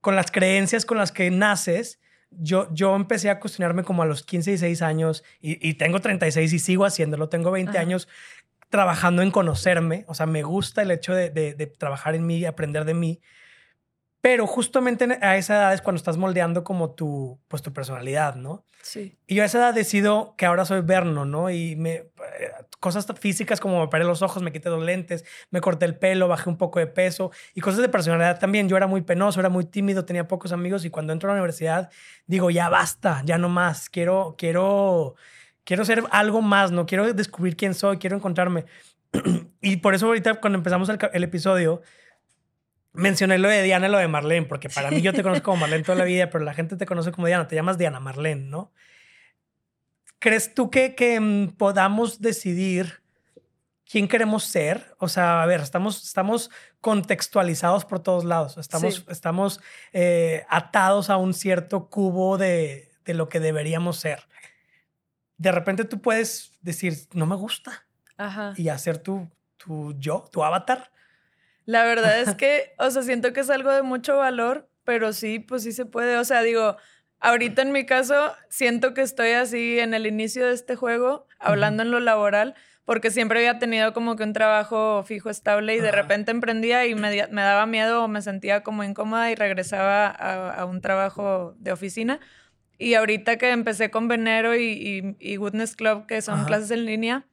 con 0.00 0.14
las 0.14 0.30
creencias 0.30 0.86
con 0.86 0.98
las 0.98 1.10
que 1.10 1.30
naces. 1.32 1.98
Yo, 2.30 2.72
yo 2.72 2.94
empecé 2.94 3.28
a 3.28 3.40
cuestionarme 3.40 3.82
como 3.82 4.02
a 4.02 4.06
los 4.06 4.22
15, 4.22 4.52
16 4.52 4.82
años 4.82 5.24
y, 5.40 5.74
tengo 5.74 6.00
36 6.00 6.52
y 6.52 6.58
sigo 6.60 6.84
haciéndolo. 6.84 7.28
Tengo 7.28 7.50
20 7.50 7.76
años 7.78 8.06
trabajando 8.68 9.22
en 9.22 9.30
conocerme. 9.30 10.04
O 10.06 10.14
sea, 10.14 10.26
me 10.26 10.42
gusta 10.42 10.82
el 10.82 10.90
hecho 10.92 11.14
de, 11.14 11.30
de, 11.30 11.54
de 11.54 11.66
trabajar 11.66 12.14
en 12.14 12.26
mí 12.26 12.38
y 12.38 12.44
aprender 12.44 12.84
de 12.84 12.94
mí. 12.94 13.20
Pero 14.24 14.46
justamente 14.46 15.18
a 15.20 15.36
esa 15.36 15.54
edad 15.54 15.74
es 15.74 15.82
cuando 15.82 15.98
estás 15.98 16.16
moldeando 16.16 16.64
como 16.64 16.92
tu, 16.92 17.38
pues, 17.46 17.60
tu 17.60 17.74
personalidad, 17.74 18.36
¿no? 18.36 18.64
Sí. 18.80 19.18
Y 19.26 19.34
yo 19.34 19.42
a 19.42 19.46
esa 19.46 19.58
edad 19.58 19.74
decido 19.74 20.34
que 20.38 20.46
ahora 20.46 20.64
soy 20.64 20.80
Berno, 20.80 21.26
¿no? 21.26 21.50
Y 21.50 21.76
me, 21.76 21.92
eh, 21.92 22.10
cosas 22.80 23.06
físicas 23.20 23.60
como 23.60 23.82
me 23.82 23.88
paré 23.88 24.04
los 24.04 24.22
ojos, 24.22 24.42
me 24.42 24.50
quité 24.50 24.70
los 24.70 24.82
lentes, 24.82 25.26
me 25.50 25.60
corté 25.60 25.84
el 25.84 25.98
pelo, 25.98 26.26
bajé 26.26 26.48
un 26.48 26.56
poco 26.56 26.78
de 26.78 26.86
peso 26.86 27.32
y 27.52 27.60
cosas 27.60 27.82
de 27.82 27.90
personalidad 27.90 28.38
también. 28.38 28.66
Yo 28.66 28.78
era 28.78 28.86
muy 28.86 29.02
penoso, 29.02 29.40
era 29.40 29.50
muy 29.50 29.66
tímido, 29.66 30.06
tenía 30.06 30.26
pocos 30.26 30.52
amigos 30.52 30.86
y 30.86 30.90
cuando 30.90 31.12
entro 31.12 31.28
a 31.28 31.34
la 31.34 31.40
universidad 31.40 31.90
digo, 32.26 32.48
ya 32.48 32.70
basta, 32.70 33.20
ya 33.26 33.36
no 33.36 33.50
más, 33.50 33.90
quiero, 33.90 34.36
quiero, 34.38 35.16
quiero 35.64 35.84
ser 35.84 36.02
algo 36.10 36.40
más, 36.40 36.72
¿no? 36.72 36.86
Quiero 36.86 37.12
descubrir 37.12 37.56
quién 37.56 37.74
soy, 37.74 37.98
quiero 37.98 38.16
encontrarme. 38.16 38.64
y 39.60 39.76
por 39.76 39.94
eso 39.94 40.06
ahorita 40.06 40.40
cuando 40.40 40.56
empezamos 40.56 40.88
el, 40.88 40.98
el 41.12 41.24
episodio 41.24 41.82
mencioné 42.94 43.38
lo 43.38 43.48
de 43.48 43.62
Diana 43.62 43.88
y 43.88 43.90
lo 43.90 43.98
de 43.98 44.08
Marlene, 44.08 44.46
porque 44.46 44.68
para 44.70 44.90
mí 44.90 45.02
yo 45.02 45.12
te 45.12 45.22
conozco 45.22 45.44
como 45.44 45.58
Marlene 45.58 45.84
toda 45.84 45.98
la 45.98 46.04
vida, 46.04 46.30
pero 46.30 46.44
la 46.44 46.54
gente 46.54 46.76
te 46.76 46.86
conoce 46.86 47.12
como 47.12 47.26
Diana, 47.26 47.46
te 47.46 47.56
llamas 47.56 47.76
Diana 47.76 48.00
Marlene, 48.00 48.46
¿no? 48.46 48.72
¿Crees 50.18 50.54
tú 50.54 50.70
que, 50.70 50.94
que 50.94 51.20
mm, 51.20 51.56
podamos 51.56 52.20
decidir 52.20 53.02
quién 53.84 54.08
queremos 54.08 54.44
ser? 54.44 54.94
O 54.98 55.08
sea, 55.08 55.42
a 55.42 55.46
ver, 55.46 55.60
estamos, 55.60 56.02
estamos 56.02 56.50
contextualizados 56.80 57.84
por 57.84 58.00
todos 58.00 58.24
lados, 58.24 58.56
estamos, 58.56 59.04
estamos 59.08 59.60
eh, 59.92 60.46
atados 60.48 61.10
a 61.10 61.18
un 61.18 61.34
cierto 61.34 61.90
cubo 61.90 62.38
de, 62.38 62.92
de 63.04 63.14
lo 63.14 63.28
que 63.28 63.40
deberíamos 63.40 63.98
ser. 63.98 64.26
De 65.36 65.52
repente 65.52 65.84
tú 65.84 66.00
puedes 66.00 66.52
decir, 66.62 66.94
no 67.12 67.26
me 67.26 67.36
gusta, 67.36 67.86
y 68.56 68.68
hacer 68.68 68.98
tu, 68.98 69.28
tu 69.56 69.92
yo, 69.98 70.28
tu 70.30 70.44
avatar 70.44 70.93
la 71.64 71.84
verdad 71.84 72.20
es 72.20 72.34
que, 72.36 72.74
o 72.78 72.90
sea, 72.90 73.02
siento 73.02 73.32
que 73.32 73.40
es 73.40 73.50
algo 73.50 73.72
de 73.72 73.82
mucho 73.82 74.16
valor 74.16 74.68
pero 74.84 75.12
sí, 75.12 75.38
pues 75.38 75.62
sí 75.62 75.72
se 75.72 75.86
puede. 75.86 76.16
O 76.18 76.24
sea, 76.24 76.42
digo, 76.42 76.76
ahorita 77.20 77.62
en 77.62 77.72
mi 77.72 77.86
caso, 77.86 78.34
siento 78.48 78.94
que 78.94 79.02
estoy 79.02 79.30
así 79.30 79.80
en 79.80 79.94
el 79.94 80.06
inicio 80.06 80.46
de 80.46 80.54
este 80.54 80.76
juego, 80.76 81.26
hablando 81.38 81.82
en 81.82 81.90
lo 81.90 82.00
laboral, 82.00 82.54
porque 82.84 83.10
siempre 83.10 83.38
había 83.38 83.58
tenido 83.58 83.94
como 83.94 84.14
que 84.14 84.24
un 84.24 84.34
trabajo 84.34 85.02
fijo, 85.04 85.30
estable, 85.30 85.74
y 85.74 85.80
de 85.80 85.90
repente 85.90 86.30
emprendía 86.30 86.86
y 86.86 86.94
me, 86.94 87.26
me, 87.30 87.42
daba 87.42 87.66
miedo 87.66 88.04
o 88.04 88.08
me 88.08 88.20
sentía 88.20 88.62
como 88.62 88.84
incómoda 88.84 89.30
y 89.30 89.34
regresaba 89.34 90.06
a, 90.08 90.64
un 90.66 90.80
trabajo 90.82 91.54
de 91.58 91.72
oficina. 91.72 92.20
Y 92.76 92.94
ahorita 92.94 93.38
que 93.38 93.50
empecé 93.50 93.90
con 93.90 94.08
Venero 94.08 94.54
y, 94.54 95.16
y, 95.18 95.36
Goodness 95.36 95.76
Club, 95.76 96.06
que 96.06 96.20
son 96.20 96.44
clases 96.44 96.72
en 96.72 96.84
línea, 96.84 97.24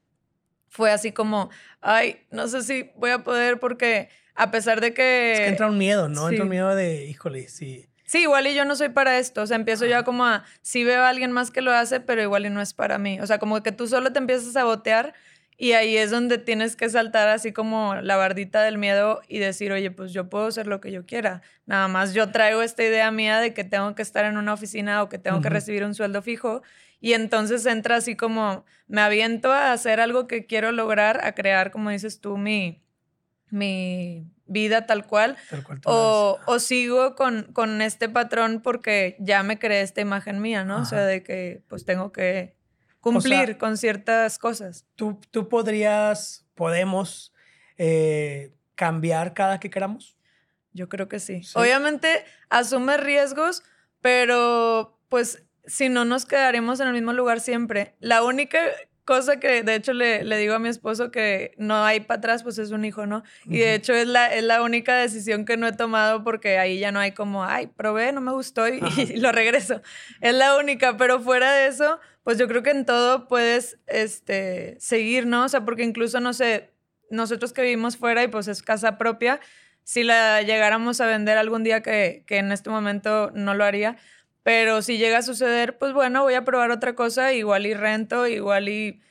fue 0.70 0.92
así 0.92 1.12
como, 1.12 1.50
ay, 1.82 2.26
no 2.30 2.48
sé 2.48 2.62
si 2.62 2.92
voy 2.96 3.10
a 3.10 3.24
poder 3.24 3.60
porque 3.60 4.10
a 4.36 4.52
pesar 4.52 4.82
de 4.82 4.94
que... 4.94 5.34
Es 5.34 5.40
que 5.40 5.48
entra 5.48 5.68
un 5.68 5.78
miedo, 5.78 6.10
¿no? 6.10 6.30
Entra 6.30 6.44
un 6.44 6.50
miedo 6.50 6.76
de, 6.76 7.06
híjole, 7.06 7.48
sí. 7.48 7.88
Sí, 8.06 8.24
igual 8.24 8.46
y 8.48 8.54
yo 8.54 8.66
no 8.66 8.76
soy 8.76 8.90
para 8.90 9.20
esto. 9.20 9.42
O 9.42 9.48
sea, 9.48 9.56
empiezo 9.56 9.86
ya 9.86 10.04
como 10.04 10.26
a, 10.26 10.44
sí 10.62 10.84
veo 10.84 11.02
a 11.02 11.10
alguien 11.10 11.32
más 11.32 11.50
que 11.50 11.62
lo 11.62 11.72
hace, 11.72 12.02
pero 12.02 12.22
igual 12.22 12.46
y 12.46 12.50
no 12.50 12.62
es 12.62 12.74
para 12.74 12.98
mí. 12.98 13.22
O 13.22 13.28
sea, 13.28 13.40
como 13.40 13.64
que 13.64 13.72
tú 13.72 13.88
solo 13.88 14.12
te 14.12 14.20
empiezas 14.20 14.50
a 14.50 14.52
sabotear 14.52 15.14
y 15.62 15.74
ahí 15.74 15.96
es 15.96 16.10
donde 16.10 16.40
tienes 16.40 16.76
que 16.76 16.90
saltar 16.90 17.30
así 17.30 17.54
como 17.54 17.96
la 17.96 18.18
bardita 18.18 18.64
del 18.64 18.80
miedo 18.80 19.22
y 19.28 19.38
decir, 19.38 19.72
oye, 19.72 19.92
pues 19.92 20.12
yo 20.12 20.28
puedo 20.28 20.48
hacer 20.48 20.66
lo 20.66 20.82
que 20.82 20.92
yo 20.92 21.06
quiera. 21.06 21.44
Nada 21.68 21.88
más 21.88 22.14
yo 22.16 22.32
traigo 22.32 22.64
esta 22.64 22.84
idea 22.84 23.12
mía 23.12 23.40
de 23.40 23.54
que 23.54 23.64
tengo 23.64 23.94
que 23.94 24.02
estar 24.02 24.26
en 24.26 24.38
una 24.38 24.54
oficina 24.54 25.04
o 25.04 25.08
que 25.08 25.20
tengo 25.20 25.40
que 25.40 25.50
recibir 25.50 25.84
un 25.84 25.94
sueldo 25.94 26.22
fijo. 26.22 26.64
Y 27.00 27.14
entonces 27.14 27.66
entra 27.66 27.98
así 27.98 28.16
como, 28.16 28.66
me 28.88 29.02
aviento 29.02 29.52
a 29.52 29.72
hacer 29.72 30.00
algo 30.00 30.28
que 30.28 30.48
quiero 30.48 30.72
lograr, 30.72 31.24
a 31.24 31.34
crear, 31.34 31.70
como 31.70 31.92
dices 31.92 32.22
tú, 32.22 32.38
mi, 32.38 32.82
mi 33.52 34.26
vida 34.48 34.86
tal 34.86 35.06
cual. 35.06 35.38
o, 35.86 36.40
o, 36.46 36.60
sigo 36.60 37.16
con, 37.16 37.52
con, 37.54 37.82
este 37.82 38.10
patrón 38.10 38.62
porque 38.62 39.16
ya 39.20 39.44
me 39.44 39.60
creé 39.60 39.82
esta 39.82 40.02
imagen 40.02 40.42
mía, 40.42 40.66
¿no? 40.66 40.82
O 40.82 40.86
sea, 40.86 41.06
de 41.06 41.24
que 41.24 41.64
pues 41.68 41.86
tengo 41.86 42.12
que 42.12 42.56
cumplir 43.00 43.58
con 43.58 43.78
ciertas 43.78 44.38
cosas. 44.38 44.86
¿Tú, 44.96 45.20
tú 45.32 45.50
podrías, 45.50 46.46
podemos 46.56 47.34
eh, 47.78 48.54
cambiar 48.76 49.34
cada 49.34 49.60
que 49.60 49.70
queramos? 49.70 50.18
Yo 50.74 50.88
creo 50.88 51.08
que 51.08 51.20
sí. 51.20 51.42
Obviamente 51.56 52.24
asume 52.50 52.98
riesgos, 52.98 53.64
pero 54.02 54.98
pues 55.10 55.44
si 55.66 55.90
no 55.90 56.06
nos 56.06 56.26
quedaremos 56.26 56.80
en 56.80 56.88
el 56.88 56.94
mismo 56.94 57.14
lugar 57.14 57.40
siempre. 57.40 57.96
La 58.00 58.24
única 58.24 58.60
cosa 59.06 59.40
que 59.40 59.64
de 59.64 59.76
hecho 59.76 59.94
le, 59.94 60.24
le, 60.24 60.38
digo 60.38 60.54
a 60.54 60.60
mi 60.60 60.70
esposo 60.70 61.12
que 61.12 61.54
no 61.58 61.84
hay 61.84 62.02
para 62.02 62.20
atrás, 62.20 62.44
pues 62.44 62.58
es 62.58 62.72
un 62.72 62.86
hijo, 62.86 63.06
¿no? 63.06 63.24
Y 63.46 63.60
de 63.60 63.76
hecho 63.76 63.94
es 63.94 64.08
la, 64.08 64.34
es 64.34 64.44
la 64.44 64.62
única 64.62 64.96
decisión 64.96 65.46
que 65.46 65.58
no 65.58 65.68
he 65.68 65.74
tomado 65.74 66.24
porque 66.24 66.58
ahí 66.58 66.80
ya 66.80 66.92
no 66.92 67.00
hay 67.00 67.12
como, 67.12 67.44
ay, 67.44 67.68
probé, 67.68 68.12
no 68.12 68.22
me 68.22 68.32
gustó 68.32 68.68
y, 68.68 68.80
y 68.98 69.18
lo 69.18 69.32
regreso. 69.32 69.82
Es 70.22 70.34
la 70.34 70.58
única, 70.58 70.98
pero 70.98 71.20
fuera 71.20 71.52
de 71.52 71.68
eso, 71.68 72.00
pues 72.24 72.38
yo 72.38 72.48
creo 72.48 72.64
que 72.64 72.72
en 72.72 72.86
todo 72.86 73.28
puedes 73.28 73.80
este, 73.88 74.78
seguir, 74.80 75.26
¿no? 75.26 75.46
O 75.46 75.50
sea, 75.50 75.66
porque 75.66 75.84
incluso, 75.84 76.20
no 76.20 76.34
sé, 76.34 76.70
nosotros 77.10 77.54
que 77.54 77.62
vivimos 77.64 77.98
fuera 77.98 78.24
y 78.24 78.28
pues 78.28 78.48
es 78.48 78.62
casa 78.62 78.98
propia, 78.98 79.40
si 79.84 80.04
la 80.04 80.42
llegáramos 80.42 81.02
a 81.02 81.08
vender 81.08 81.38
algún 81.38 81.64
día 81.64 81.82
que, 81.82 82.24
que 82.28 82.38
en 82.38 82.52
este 82.52 82.70
momento 82.70 83.32
no 83.34 83.56
lo 83.56 83.66
haría, 83.66 83.98
pero 84.44 84.82
si 84.82 84.98
llega 84.98 85.20
a 85.20 85.22
suceder, 85.22 85.78
pues 85.78 85.94
bueno, 85.94 86.24
voy 86.24 86.34
a 86.34 86.44
probar 86.44 86.72
otra 86.72 86.96
cosa, 86.96 87.34
igual 87.34 87.66
y 87.66 87.74
rento, 87.74 88.28
igual 88.28 88.70
y, 88.70 89.02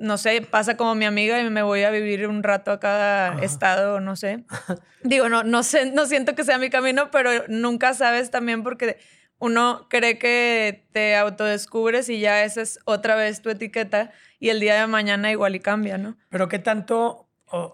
no 0.00 0.18
sé, 0.18 0.42
pasa 0.42 0.76
como 0.76 0.94
mi 0.94 1.04
amiga 1.04 1.40
y 1.40 1.48
me 1.50 1.62
voy 1.62 1.82
a 1.82 1.90
vivir 1.90 2.26
un 2.26 2.42
rato 2.42 2.72
a 2.72 2.80
cada 2.80 3.42
estado, 3.42 4.00
no 4.00 4.16
sé. 4.16 4.44
Digo, 5.02 5.28
no, 5.28 5.44
no 5.44 5.62
sé, 5.62 5.90
no 5.92 6.06
siento 6.06 6.34
que 6.34 6.44
sea 6.44 6.58
mi 6.58 6.70
camino, 6.70 7.10
pero 7.10 7.30
nunca 7.48 7.94
sabes 7.94 8.30
también 8.30 8.62
porque 8.62 8.98
uno 9.38 9.86
cree 9.88 10.18
que 10.18 10.86
te 10.92 11.16
autodescubres 11.16 12.08
y 12.08 12.18
ya 12.18 12.44
esa 12.44 12.62
es 12.62 12.78
otra 12.84 13.14
vez 13.14 13.42
tu 13.42 13.50
etiqueta 13.50 14.10
y 14.40 14.48
el 14.48 14.60
día 14.60 14.80
de 14.80 14.86
mañana 14.86 15.30
igual 15.30 15.54
y 15.54 15.60
cambia, 15.60 15.98
¿no? 15.98 16.16
Pero 16.30 16.48
qué 16.48 16.58
tanto 16.58 17.28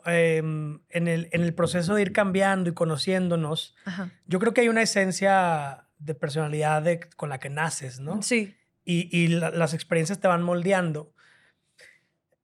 em, 0.04 0.80
en, 0.90 1.08
el, 1.08 1.28
en 1.32 1.42
el 1.42 1.54
proceso 1.54 1.94
de 1.94 2.02
ir 2.02 2.12
cambiando 2.12 2.68
y 2.68 2.74
conociéndonos, 2.74 3.74
yo 4.26 4.38
creo 4.38 4.52
que 4.52 4.62
hay 4.62 4.68
una 4.68 4.82
esencia 4.82 5.86
de 6.00 6.14
personalidad 6.14 6.84
con 7.16 7.28
la 7.28 7.38
que 7.38 7.50
naces, 7.50 8.00
¿no? 8.00 8.22
Sí. 8.22 8.56
Y, 8.84 9.08
y 9.16 9.28
las 9.28 9.74
experiencias 9.74 10.20
te 10.20 10.26
van 10.26 10.42
moldeando. 10.42 11.14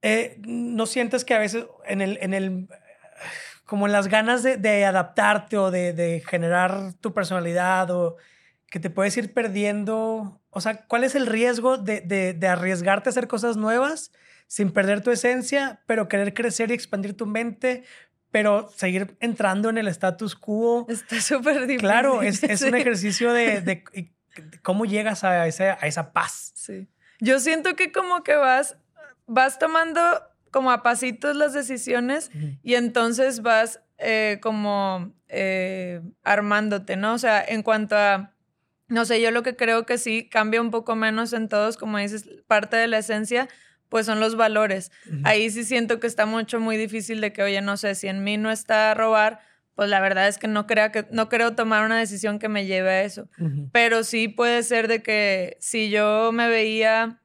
Eh, 0.02 0.36
¿No 0.46 0.86
sientes 0.86 1.24
que 1.24 1.34
a 1.34 1.38
veces 1.38 1.66
en 1.86 2.00
el, 2.00 2.18
en 2.20 2.34
el 2.34 2.68
como 3.64 3.86
en 3.86 3.92
las 3.92 4.06
ganas 4.08 4.42
de, 4.42 4.56
de 4.56 4.84
adaptarte 4.84 5.56
o 5.58 5.70
de, 5.70 5.92
de 5.92 6.22
generar 6.24 6.94
tu 7.00 7.12
personalidad 7.12 7.90
o 7.90 8.16
que 8.70 8.80
te 8.80 8.90
puedes 8.90 9.16
ir 9.16 9.32
perdiendo. 9.32 10.40
O 10.50 10.60
sea, 10.60 10.86
¿cuál 10.86 11.04
es 11.04 11.14
el 11.14 11.26
riesgo 11.26 11.78
de, 11.78 12.00
de, 12.00 12.48
arriesgarte 12.48 13.08
a 13.08 13.10
hacer 13.10 13.28
cosas 13.28 13.56
nuevas 13.56 14.12
sin 14.48 14.70
perder 14.70 15.02
tu 15.02 15.10
esencia, 15.10 15.82
pero 15.86 16.08
querer 16.08 16.32
crecer 16.32 16.70
y 16.70 16.74
expandir 16.74 17.16
tu 17.16 17.26
mente, 17.26 17.82
pero 18.30 18.68
seguir 18.74 19.16
entrando 19.20 19.70
en 19.70 19.78
el 19.78 19.88
status 19.88 20.34
quo? 20.34 20.86
Está 20.88 21.20
súper 21.20 21.60
difícil. 21.62 21.80
Claro, 21.80 22.22
es, 22.22 22.42
es 22.42 22.62
un 22.62 22.74
ejercicio 22.76 23.32
de, 23.32 23.60
de, 23.60 23.84
cómo 24.62 24.84
llegas 24.84 25.24
a 25.24 25.46
esa, 25.46 25.78
a 25.80 25.86
esa 25.86 26.12
paz. 26.12 26.52
Sí. 26.54 26.88
Yo 27.20 27.40
siento 27.40 27.74
que 27.76 27.92
como 27.92 28.22
que 28.22 28.34
vas, 28.36 28.76
vas 29.26 29.58
tomando 29.58 30.00
como 30.50 30.70
a 30.70 30.82
pasitos 30.82 31.36
las 31.36 31.52
decisiones 31.52 32.30
y 32.62 32.74
entonces 32.74 33.42
vas 33.42 33.80
eh, 33.98 34.38
como 34.42 35.12
eh, 35.28 36.00
armándote, 36.22 36.96
¿no? 36.96 37.14
O 37.14 37.18
sea, 37.18 37.44
en 37.44 37.62
cuanto 37.62 37.96
a 37.96 38.32
no 38.88 39.04
sé, 39.04 39.20
yo 39.20 39.30
lo 39.30 39.42
que 39.42 39.56
creo 39.56 39.84
que 39.84 39.98
sí 39.98 40.28
cambia 40.28 40.60
un 40.60 40.70
poco 40.70 40.94
menos 40.94 41.32
en 41.32 41.48
todos, 41.48 41.76
como 41.76 41.98
dices, 41.98 42.28
parte 42.46 42.76
de 42.76 42.86
la 42.86 42.98
esencia, 42.98 43.48
pues 43.88 44.06
son 44.06 44.20
los 44.20 44.36
valores. 44.36 44.90
Ahí 45.24 45.50
sí 45.50 45.64
siento 45.64 46.00
que 46.00 46.06
está 46.06 46.26
mucho, 46.26 46.60
muy 46.60 46.76
difícil 46.76 47.20
de 47.20 47.32
que, 47.32 47.42
oye, 47.42 47.60
no 47.60 47.76
sé, 47.76 47.94
si 47.94 48.08
en 48.08 48.24
mí 48.24 48.36
no 48.36 48.50
está 48.50 48.94
robar, 48.94 49.40
pues 49.74 49.90
la 49.90 50.00
verdad 50.00 50.26
es 50.26 50.38
que 50.38 50.48
no, 50.48 50.66
crea 50.66 50.90
que, 50.90 51.06
no 51.10 51.28
creo 51.28 51.54
tomar 51.54 51.84
una 51.84 51.98
decisión 51.98 52.38
que 52.38 52.48
me 52.48 52.66
lleve 52.66 52.90
a 52.90 53.02
eso. 53.02 53.28
Pero 53.72 54.04
sí 54.04 54.28
puede 54.28 54.62
ser 54.62 54.88
de 54.88 55.02
que 55.02 55.56
si 55.60 55.90
yo 55.90 56.32
me 56.32 56.48
veía 56.48 57.20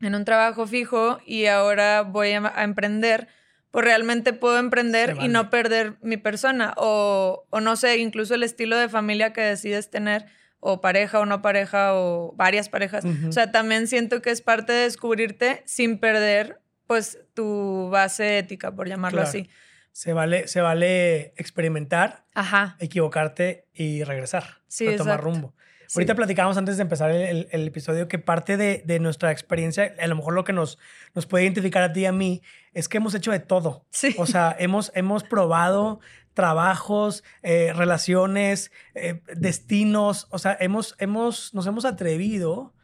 en 0.00 0.14
un 0.14 0.24
trabajo 0.24 0.66
fijo 0.66 1.18
y 1.26 1.46
ahora 1.46 2.02
voy 2.02 2.30
a, 2.30 2.52
emprender, 2.62 3.28
pues 3.70 3.84
realmente 3.84 4.32
puedo 4.32 4.58
emprender 4.58 5.16
y 5.20 5.28
no 5.28 5.50
perder 5.50 5.96
mi 6.00 6.16
persona. 6.16 6.72
O, 6.76 7.46
o 7.50 7.60
no 7.60 7.76
sé, 7.76 7.98
incluso 7.98 8.34
el 8.34 8.44
estilo 8.44 8.76
de 8.76 8.88
familia 8.88 9.32
que 9.32 9.40
decides 9.40 9.90
tener 9.90 10.26
o 10.60 10.80
pareja 10.80 11.20
o 11.20 11.26
no 11.26 11.42
pareja 11.42 11.94
o 11.94 12.34
varias 12.36 12.68
parejas. 12.68 13.04
O 13.28 13.32
sea, 13.32 13.52
también 13.52 13.86
siento 13.86 14.22
que 14.22 14.30
es 14.30 14.42
parte 14.42 14.72
de 14.72 14.82
descubrirte 14.82 15.62
sin 15.66 15.98
perder 15.98 16.60
pues 16.86 17.18
tu 17.34 17.90
base 17.90 18.38
ética, 18.38 18.74
por 18.74 18.88
llamarlo 18.88 19.20
así. 19.20 19.48
Se 19.92 20.12
vale, 20.12 20.48
se 20.48 20.60
vale 20.60 21.32
experimentar, 21.36 22.24
Ajá. 22.34 22.76
equivocarte 22.78 23.66
y 23.74 24.04
regresar, 24.04 24.58
sí, 24.68 24.86
tomar 24.96 25.20
rumbo. 25.20 25.54
Ahorita 25.94 26.14
platicábamos 26.14 26.56
antes 26.58 26.76
de 26.76 26.82
empezar 26.82 27.10
el, 27.10 27.48
el, 27.50 27.66
episodio 27.66 28.08
que 28.08 28.18
parte 28.18 28.56
de, 28.56 28.82
de, 28.84 29.00
nuestra 29.00 29.32
experiencia, 29.32 29.94
a 29.98 30.06
lo 30.06 30.16
mejor 30.16 30.34
lo 30.34 30.44
que 30.44 30.52
nos, 30.52 30.78
nos 31.14 31.26
puede 31.26 31.44
identificar 31.44 31.82
a 31.82 31.92
ti 31.92 32.00
y 32.00 32.06
a 32.06 32.12
mí, 32.12 32.42
es 32.78 32.88
que 32.88 32.98
hemos 32.98 33.14
hecho 33.14 33.32
de 33.32 33.40
todo. 33.40 33.86
Sí. 33.90 34.14
O 34.18 34.26
sea, 34.26 34.54
hemos, 34.58 34.92
hemos 34.94 35.24
probado 35.24 36.00
trabajos, 36.32 37.24
eh, 37.42 37.72
relaciones, 37.74 38.70
eh, 38.94 39.22
destinos, 39.34 40.28
o 40.30 40.38
sea, 40.38 40.56
hemos, 40.60 40.94
hemos, 41.00 41.52
nos 41.52 41.66
hemos 41.66 41.84
atrevido, 41.84 42.74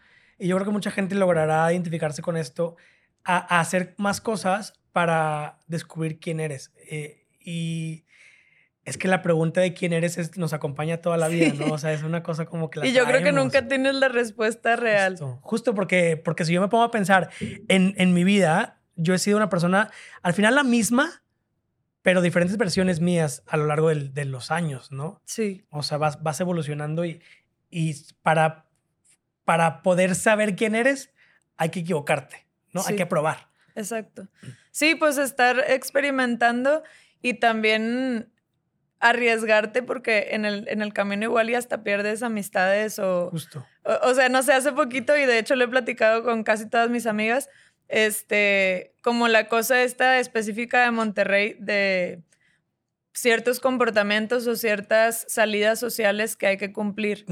y 0.41 0.49
yo 0.49 0.57
creo 0.57 0.67
que 0.67 0.73
mucha 0.73 0.91
gente 0.91 1.15
logrará 1.15 1.73
identificarse 1.73 2.21
con 2.21 2.37
esto, 2.37 2.75
a, 3.23 3.61
hacer 3.61 3.95
más 3.97 4.21
cosas 4.21 4.73
para 4.91 5.61
descubrir 5.69 6.19
quién 6.19 6.41
eres. 6.41 6.73
Eh, 6.91 7.29
y 7.39 8.05
es 8.85 8.99
que 8.99 9.07
la 9.07 9.23
pregunta 9.23 9.61
de 9.61 9.73
quién 9.73 9.93
eres 9.93 10.37
nos 10.37 10.53
acompaña 10.53 10.97
toda 10.97 11.17
la 11.17 11.29
vida, 11.29 11.55
¿no? 11.55 11.73
O 11.75 11.79
sea, 11.79 11.93
es 11.93 12.03
una 12.03 12.25
cosa 12.25 12.47
como 12.47 12.71
que... 12.71 12.85
y 12.85 12.93
yo 12.93 13.05
creo 13.05 13.23
que 13.23 13.31
nunca 13.31 13.69
tienes 13.69 13.95
la 13.95 14.09
respuesta 14.09 14.75
real. 14.75 15.17
Justo, 15.43 15.77
porque, 15.77 16.17
porque 16.17 16.45
si 16.45 16.53
yo 16.53 16.61
me 16.61 16.67
pongo 16.67 16.83
a 16.83 16.91
pensar 16.91 17.31
en, 17.69 17.95
en 17.97 18.13
mi 18.13 18.25
vida, 18.25 18.81
yo 18.97 19.15
he 19.15 19.19
sido 19.19 19.37
una 19.37 19.49
persona, 19.49 19.91
al 20.23 20.35
final 20.35 20.55
la 20.55 20.65
misma, 20.65 21.23
pero 22.03 22.21
diferentes 22.21 22.59
versiones 22.59 23.01
mías 23.01 23.43
a 23.47 23.57
lo 23.57 23.67
largo 23.67 23.89
de 23.89 24.25
los 24.27 24.51
años, 24.51 24.93
¿no? 24.93 25.23
Sí. 25.25 25.65
O 25.71 25.83
sea, 25.83 25.97
vas, 25.99 26.23
vas 26.23 26.41
evolucionando 26.41 27.05
y, 27.05 27.23
y 27.71 27.95
para, 28.23 28.67
para 29.45 29.83
poder 29.83 30.15
saber 30.15 30.55
quién 30.55 30.75
eres, 30.75 31.11
hay 31.57 31.71
que 31.71 31.81
equivocarte, 31.81 32.47
¿no? 32.73 32.83
Hay 32.87 32.97
que 32.97 33.07
probar. 33.07 33.49
Exacto. 33.75 34.29
Sí, 34.71 34.95
pues 34.95 35.19
estar 35.19 35.65
experimentando 35.69 36.83
y 37.23 37.35
también 37.35 38.31
arriesgarte 39.01 39.83
porque 39.83 40.29
en 40.33 40.45
el, 40.45 40.69
en 40.69 40.83
el 40.83 40.93
camino 40.93 41.25
igual 41.25 41.51
y 41.51 41.55
hasta 41.55 41.83
pierdes 41.83 42.23
amistades 42.23 42.99
o... 42.99 43.31
Justo. 43.31 43.67
O, 43.85 44.11
o 44.11 44.15
sea, 44.15 44.29
no 44.29 44.43
sé, 44.43 44.53
hace 44.53 44.73
poquito 44.73 45.17
y 45.17 45.27
de 45.27 45.39
hecho 45.39 45.57
lo 45.57 45.65
he 45.65 45.69
platicado 45.69 46.23
con 46.23 46.45
casi 46.45 46.69
todas 46.69 46.91
mis 46.91 47.07
amigas 47.07 47.49
este, 47.89 48.95
como 49.03 49.29
la 49.29 49.49
cosa 49.49 49.83
esta 49.83 50.19
específica 50.19 50.83
de 50.83 50.91
Monterrey 50.91 51.57
de 51.59 52.23
ciertos 53.13 53.61
comportamientos 53.61 54.47
o 54.47 54.57
ciertas 54.57 55.25
salidas 55.29 55.79
sociales 55.79 56.37
que 56.37 56.49
hay 56.49 56.57
que 56.57 56.73
cumplir. 56.73 57.25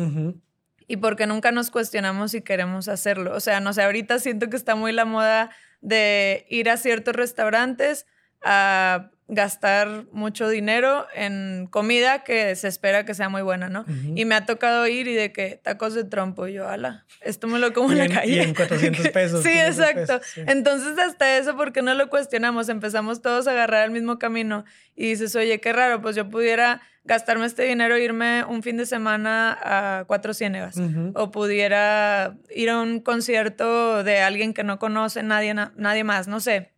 Y 0.87 0.97
porque 0.99 1.27
nunca 1.27 1.53
nos 1.53 1.71
cuestionamos 1.71 2.33
si 2.33 2.43
queremos 2.43 2.89
hacerlo. 2.89 3.35
O 3.35 3.41
sea, 3.41 3.61
no 3.61 3.73
sé, 3.73 3.83
ahorita 3.83 4.19
siento 4.19 4.49
que 4.49 4.57
está 4.57 4.75
muy 4.75 4.93
la 4.93 5.05
moda 5.05 5.51
de 5.81 6.47
ir 6.49 6.71
a 6.71 6.77
ciertos 6.77 7.15
restaurantes 7.15 8.07
a 8.43 9.11
gastar 9.35 10.05
mucho 10.13 10.49
dinero 10.49 11.07
en 11.15 11.67
comida 11.71 12.23
que 12.23 12.55
se 12.55 12.69
espera 12.69 13.07
que 13.07 13.15
sea 13.15 13.31
muy 13.31 13.41
buena, 13.41 13.71
¿no? 13.71 13.87
Y 14.15 14.27
me 14.27 14.35
ha 14.35 14.45
tocado 14.45 14.87
ir 14.87 15.09
y 15.09 15.15
de 15.15 15.33
que 15.33 15.59
tacos 15.63 15.95
de 15.95 16.05
trompo, 16.05 16.47
y 16.47 16.53
yo, 16.53 16.69
ala, 16.69 17.07
esto 17.23 17.47
me 17.49 17.59
lo 17.59 17.73
como 17.73 17.93
en, 17.93 17.99
la 17.99 18.09
calle. 18.09 18.35
Y 18.35 18.39
en 18.41 18.55
400 18.55 19.09
pesos. 19.13 19.43
sí, 19.43 19.51
exacto. 19.51 20.21
Entonces, 20.37 20.99
hasta 20.99 21.39
eso, 21.39 21.57
¿por 21.57 21.73
qué 21.73 21.81
no 21.81 21.95
lo 21.95 22.11
cuestionamos? 22.11 22.69
Empezamos 22.69 23.23
todos 23.23 23.47
a 23.49 23.53
agarrar 23.53 23.87
el 23.87 23.91
mismo 23.91 24.19
camino 24.19 24.67
y 24.95 25.09
dices, 25.09 25.35
oye, 25.35 25.61
qué 25.61 25.73
raro, 25.73 26.03
pues 26.03 26.15
yo 26.15 26.29
pudiera 26.29 26.83
gastarme 27.05 27.47
este 27.47 27.65
dinero 27.65 27.97
e 27.97 28.05
irme 28.05 28.45
un 28.45 28.63
fin 28.63 28.77
de 28.77 28.85
semana 28.85 29.59
a 29.63 30.05
Cuatro 30.07 30.35
Ciénegas. 30.35 30.77
O 31.15 31.31
pudiera 31.31 32.37
ir 32.55 32.69
a 32.69 32.81
un 32.81 33.01
concierto 33.01 34.05
de 34.05 34.21
alguien 34.21 34.53
que 34.53 34.63
no 34.63 34.79
conoce 34.79 35.23
nadie, 35.23 35.55
nadie 35.55 36.05
más, 36.05 36.29
no 36.29 36.39
sé. 36.39 36.73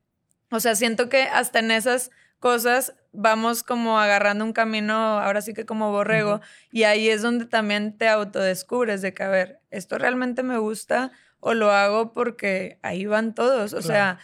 O 0.51 0.61
sea, 0.61 0.77
siento 0.77 1.09
que 1.09 1.23
hasta 1.23 1.59
en 1.59 1.73
esas 1.73 2.13
cosas 2.45 2.93
vamos 3.13 3.63
como 3.63 3.99
agarrando 3.99 4.45
un 4.45 4.53
camino, 4.53 4.93
ahora 4.95 5.41
sí 5.41 5.55
que 5.55 5.65
como 5.65 5.91
borrego, 5.93 6.43
y 6.71 6.83
ahí 6.83 7.09
es 7.09 7.23
donde 7.23 7.47
también 7.47 7.97
te 7.97 8.07
autodescubres 8.07 9.01
de 9.01 9.15
que, 9.15 9.23
a 9.23 9.31
ver, 9.31 9.61
esto 9.71 9.97
realmente 9.97 10.43
me 10.43 10.59
gusta 10.59 11.11
o 11.41 11.55
lo 11.55 11.71
hago 11.71 12.13
porque 12.13 12.79
ahí 12.83 13.07
van 13.07 13.35
todos, 13.35 13.73
o 13.73 13.81
sea, 13.81 14.19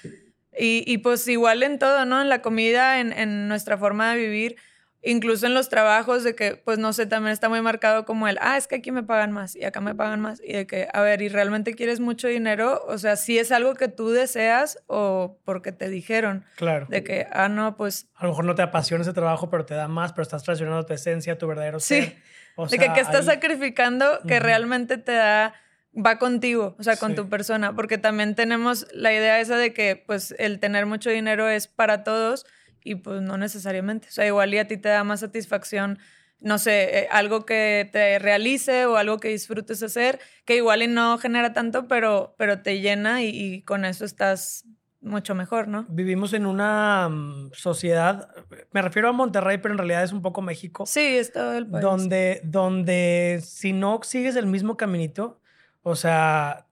y, 0.52 0.84
y, 0.86 0.98
pues 0.98 1.26
igual 1.28 1.62
en 1.62 1.78
todo, 1.78 2.04
¿no? 2.04 2.20
En 2.20 2.28
la 2.28 2.42
comida, 2.42 3.00
en, 3.00 3.14
en 3.14 3.48
nuestra 3.48 3.78
forma 3.78 4.12
de 4.12 4.18
vivir, 4.18 4.56
incluso 5.02 5.46
en 5.46 5.54
los 5.54 5.68
trabajos 5.68 6.24
de 6.24 6.34
que, 6.34 6.56
pues 6.56 6.78
no 6.78 6.92
sé, 6.92 7.06
también 7.06 7.32
está 7.32 7.48
muy 7.48 7.62
marcado 7.62 8.04
como 8.04 8.28
el, 8.28 8.38
ah, 8.40 8.56
es 8.56 8.66
que 8.66 8.76
aquí 8.76 8.92
me 8.92 9.02
pagan 9.02 9.32
más 9.32 9.56
y 9.56 9.64
acá 9.64 9.80
me 9.80 9.94
pagan 9.94 10.20
más. 10.20 10.40
Y 10.44 10.52
de 10.52 10.66
que, 10.66 10.88
a 10.92 11.00
ver, 11.00 11.22
¿y 11.22 11.28
realmente 11.28 11.74
quieres 11.74 12.00
mucho 12.00 12.28
dinero? 12.28 12.84
O 12.86 12.98
sea, 12.98 13.16
si 13.16 13.38
es 13.38 13.52
algo 13.52 13.74
que 13.74 13.88
tú 13.88 14.10
deseas 14.10 14.82
o 14.86 15.38
porque 15.44 15.72
te 15.72 15.88
dijeron. 15.88 16.44
Claro. 16.56 16.86
De 16.88 17.02
que, 17.02 17.26
ah, 17.32 17.48
no, 17.48 17.76
pues... 17.76 18.08
A 18.14 18.24
lo 18.24 18.30
mejor 18.30 18.44
no 18.44 18.54
te 18.54 18.62
apasiona 18.62 19.02
ese 19.02 19.12
trabajo, 19.12 19.50
pero 19.50 19.64
te 19.64 19.74
da 19.74 19.88
más, 19.88 20.12
pero 20.12 20.22
estás 20.22 20.42
traicionando 20.42 20.84
tu 20.84 20.92
esencia, 20.92 21.38
tu 21.38 21.46
verdadero 21.46 21.80
ser. 21.80 22.04
Sí. 22.04 22.16
O 22.56 22.66
de 22.66 22.78
que, 22.78 22.92
que 22.92 23.00
estás 23.00 23.24
sacrificando 23.24 24.20
que 24.26 24.40
realmente 24.40 24.98
te 24.98 25.12
da 25.12 25.54
va 25.94 26.18
contigo, 26.18 26.76
o 26.78 26.82
sea, 26.82 26.96
con 26.96 27.14
tu 27.14 27.28
persona, 27.28 27.74
porque 27.74 27.98
también 27.98 28.34
tenemos 28.34 28.86
la 28.92 29.12
idea 29.12 29.40
esa 29.40 29.56
de 29.56 29.72
que 29.72 30.02
pues 30.06 30.34
el 30.38 30.60
tener 30.60 30.86
mucho 30.86 31.10
dinero 31.10 31.48
es 31.48 31.66
para 31.66 32.04
todos, 32.04 32.46
y 32.84 32.96
pues 32.96 33.22
no 33.22 33.36
necesariamente. 33.36 34.08
O 34.08 34.12
sea, 34.12 34.26
igual 34.26 34.52
y 34.54 34.58
a 34.58 34.66
ti 34.66 34.76
te 34.76 34.88
da 34.88 35.04
más 35.04 35.20
satisfacción, 35.20 35.98
no 36.40 36.58
sé, 36.58 37.00
eh, 37.00 37.08
algo 37.10 37.44
que 37.44 37.88
te 37.92 38.18
realice 38.18 38.86
o 38.86 38.96
algo 38.96 39.18
que 39.18 39.28
disfrutes 39.28 39.82
hacer, 39.82 40.18
que 40.44 40.56
igual 40.56 40.82
y 40.82 40.88
no 40.88 41.18
genera 41.18 41.52
tanto, 41.52 41.86
pero, 41.86 42.34
pero 42.38 42.62
te 42.62 42.80
llena 42.80 43.22
y, 43.22 43.62
con 43.62 43.84
eso 43.84 44.04
estás 44.04 44.64
mucho 45.02 45.34
mejor, 45.34 45.68
¿no? 45.68 45.86
Vivimos 45.88 46.32
en 46.32 46.46
una 46.46 47.08
mm, 47.08 47.52
sociedad, 47.52 48.28
me 48.72 48.82
refiero 48.82 49.08
a 49.08 49.12
Monterrey, 49.12 49.58
pero 49.58 49.72
en 49.72 49.78
realidad 49.78 50.02
es 50.02 50.12
un 50.12 50.22
poco 50.22 50.42
México. 50.42 50.84
Sí, 50.86 51.00
es 51.00 51.32
todo 51.32 51.54
el 51.54 51.66
país. 51.66 51.82
Donde, 51.82 52.40
donde 52.44 53.40
si 53.42 53.72
no 53.72 54.00
sigues 54.02 54.36
el 54.36 54.46
mismo 54.46 54.76
caminito, 54.76 55.40
o 55.82 55.96
sea, 55.96 56.66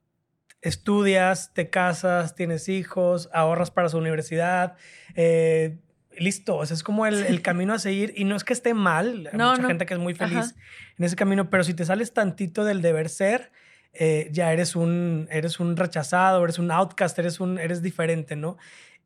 estudias, 0.60 1.52
te 1.54 1.70
casas, 1.70 2.34
tienes 2.34 2.68
hijos, 2.68 3.28
ahorras 3.32 3.70
para 3.70 3.88
su 3.88 3.98
universidad, 3.98 4.76
eh, 5.14 5.78
listo, 6.18 6.56
o 6.56 6.66
sea, 6.66 6.74
es 6.74 6.82
como 6.82 7.06
el, 7.06 7.42
camino 7.42 7.74
a 7.74 7.78
seguir 7.78 8.12
y 8.16 8.24
no 8.24 8.36
es 8.36 8.44
que 8.44 8.52
esté 8.52 8.74
mal, 8.74 9.28
hay 9.32 9.38
mucha 9.38 9.66
gente 9.66 9.86
que 9.86 9.94
es 9.94 10.00
muy 10.00 10.14
feliz 10.14 10.54
en 10.98 11.04
ese 11.04 11.16
camino, 11.16 11.50
pero 11.50 11.64
si 11.64 11.74
te 11.74 11.84
sales 11.84 12.12
tantito 12.12 12.64
del 12.64 12.82
deber 12.82 13.08
ser, 13.08 13.52
eh, 13.92 14.28
ya 14.32 14.52
eres 14.52 14.76
un, 14.76 15.28
eres 15.30 15.60
un 15.60 15.76
rechazado, 15.76 16.42
eres 16.44 16.58
un 16.58 16.70
outcast, 16.70 17.18
eres, 17.18 17.40
un, 17.40 17.58
eres 17.58 17.82
diferente, 17.82 18.36
¿no? 18.36 18.58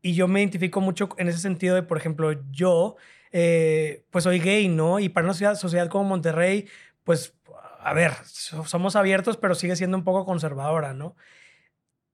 Y 0.02 0.14
yo 0.14 0.26
me 0.26 0.40
identifico 0.40 0.80
mucho 0.80 1.10
en 1.16 1.28
ese 1.28 1.38
sentido 1.38 1.76
de, 1.76 1.82
por 1.82 1.96
ejemplo, 1.96 2.32
yo, 2.50 2.96
eh, 3.30 4.04
pues 4.10 4.24
soy 4.24 4.40
gay, 4.40 4.68
¿no? 4.68 4.98
Y 4.98 5.08
para 5.08 5.26
una 5.26 5.54
sociedad 5.54 5.88
como 5.88 6.08
Monterrey, 6.08 6.66
pues, 7.04 7.34
a 7.80 7.94
ver, 7.94 8.12
somos 8.24 8.96
abiertos, 8.96 9.36
pero 9.36 9.54
sigue 9.54 9.76
siendo 9.76 9.96
un 9.96 10.04
poco 10.04 10.24
conservadora, 10.24 10.92
¿no? 10.92 11.16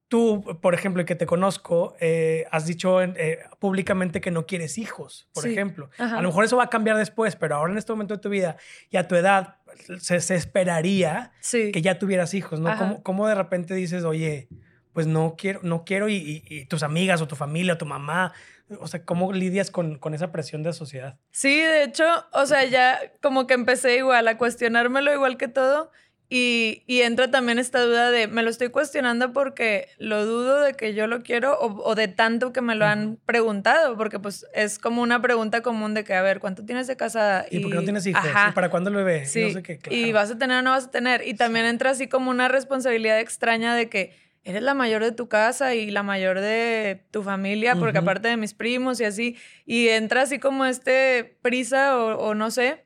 Tú, 0.09 0.59
por 0.61 0.73
ejemplo, 0.73 1.05
que 1.05 1.15
te 1.15 1.25
conozco, 1.25 1.95
eh, 2.01 2.45
has 2.51 2.65
dicho 2.65 3.01
eh, 3.01 3.39
públicamente 3.59 4.19
que 4.19 4.31
no 4.31 4.45
quieres 4.45 4.77
hijos, 4.77 5.29
por 5.33 5.47
ejemplo. 5.47 5.89
A 5.97 6.21
lo 6.21 6.29
mejor 6.29 6.43
eso 6.43 6.57
va 6.57 6.65
a 6.65 6.69
cambiar 6.69 6.97
después, 6.97 7.35
pero 7.35 7.55
ahora 7.55 7.71
en 7.71 7.77
este 7.77 7.93
momento 7.93 8.15
de 8.15 8.19
tu 8.19 8.29
vida 8.29 8.57
y 8.89 8.97
a 8.97 9.07
tu 9.07 9.15
edad 9.15 9.57
se, 9.99 10.17
esperaría 10.35 11.31
que 11.51 11.81
ya 11.81 11.99
tuvieras 11.99 12.33
hijos, 12.33 12.59
¿no? 12.59 13.01
¿Cómo, 13.03 13.27
de 13.27 13.35
repente 13.35 13.75
dices, 13.75 14.03
oye, 14.03 14.49
pues 14.93 15.05
no 15.05 15.35
quiero, 15.37 15.59
no 15.63 15.85
quiero 15.85 16.09
y, 16.09 16.65
tus 16.69 16.81
amigas 16.81 17.21
o 17.21 17.27
tu 17.27 17.35
familia 17.35 17.73
o 17.73 17.77
tu 17.77 17.85
mamá, 17.85 18.33
o 18.79 18.87
sea, 18.87 19.03
¿cómo 19.05 19.31
lidias 19.31 19.71
con, 19.71 19.97
con 19.97 20.13
esa 20.13 20.31
presión 20.31 20.63
de 20.63 20.69
la 20.69 20.73
sociedad? 20.73 21.17
Sí, 21.31 21.59
de 21.59 21.83
hecho, 21.83 22.05
o 22.33 22.45
sea, 22.47 22.65
ya 22.65 22.99
como 23.21 23.47
que 23.47 23.53
empecé 23.53 23.97
igual 23.97 24.27
a 24.27 24.37
cuestionármelo 24.37 25.13
igual 25.13 25.37
que 25.37 25.47
todo. 25.47 25.91
Y, 26.31 26.83
y, 26.85 27.01
entra 27.01 27.31
también 27.31 27.57
esta 27.57 27.81
duda 27.81 28.11
de, 28.11 28.27
me 28.27 28.43
lo 28.43 28.51
estoy 28.51 28.69
cuestionando 28.69 29.33
porque 29.33 29.87
lo 29.97 30.27
dudo 30.27 30.61
de 30.61 30.75
que 30.75 30.93
yo 30.93 31.07
lo 31.07 31.23
quiero 31.23 31.57
o, 31.59 31.95
de 31.95 32.07
tanto 32.07 32.53
que 32.53 32.61
me 32.61 32.75
lo 32.75 32.85
han 32.85 33.17
preguntado, 33.25 33.97
porque 33.97 34.19
pues 34.19 34.45
es 34.53 34.77
como 34.77 35.01
una 35.01 35.19
pregunta 35.23 35.61
común 35.61 35.95
de 35.95 36.03
que, 36.03 36.13
a 36.13 36.21
ver, 36.21 36.39
¿cuánto 36.39 36.63
tienes 36.63 36.85
de 36.85 36.95
casada? 36.95 37.47
¿Y, 37.49 37.61
por 37.61 37.71
qué 37.71 37.77
no 37.77 37.83
tienes 37.83 38.05
hijos? 38.05 38.23
¿Y 38.23 38.51
para 38.51 38.69
cuándo 38.69 38.91
lo 38.91 38.99
bebé? 38.99 39.25
Sí. 39.25 39.51
Y 39.89 40.11
vas 40.11 40.29
a 40.29 40.37
tener 40.37 40.59
o 40.59 40.61
no 40.61 40.69
vas 40.69 40.85
a 40.85 40.91
tener. 40.91 41.27
Y 41.27 41.33
también 41.33 41.65
entra 41.65 41.89
así 41.89 42.07
como 42.07 42.29
una 42.29 42.47
responsabilidad 42.47 43.19
extraña 43.19 43.73
de 43.73 43.89
que 43.89 44.13
eres 44.43 44.61
la 44.61 44.75
mayor 44.75 45.03
de 45.03 45.11
tu 45.11 45.29
casa 45.29 45.73
y 45.73 45.89
la 45.89 46.03
mayor 46.03 46.41
de 46.41 47.01
tu 47.09 47.23
familia, 47.23 47.75
porque 47.75 47.97
aparte 47.97 48.27
de 48.27 48.37
mis 48.37 48.53
primos 48.53 49.01
y 49.01 49.05
así, 49.05 49.35
y 49.65 49.87
entra 49.87 50.21
así 50.21 50.37
como 50.37 50.65
este 50.65 51.37
prisa 51.41 51.97
o, 51.97 52.19
o 52.19 52.35
no 52.35 52.51
sé, 52.51 52.83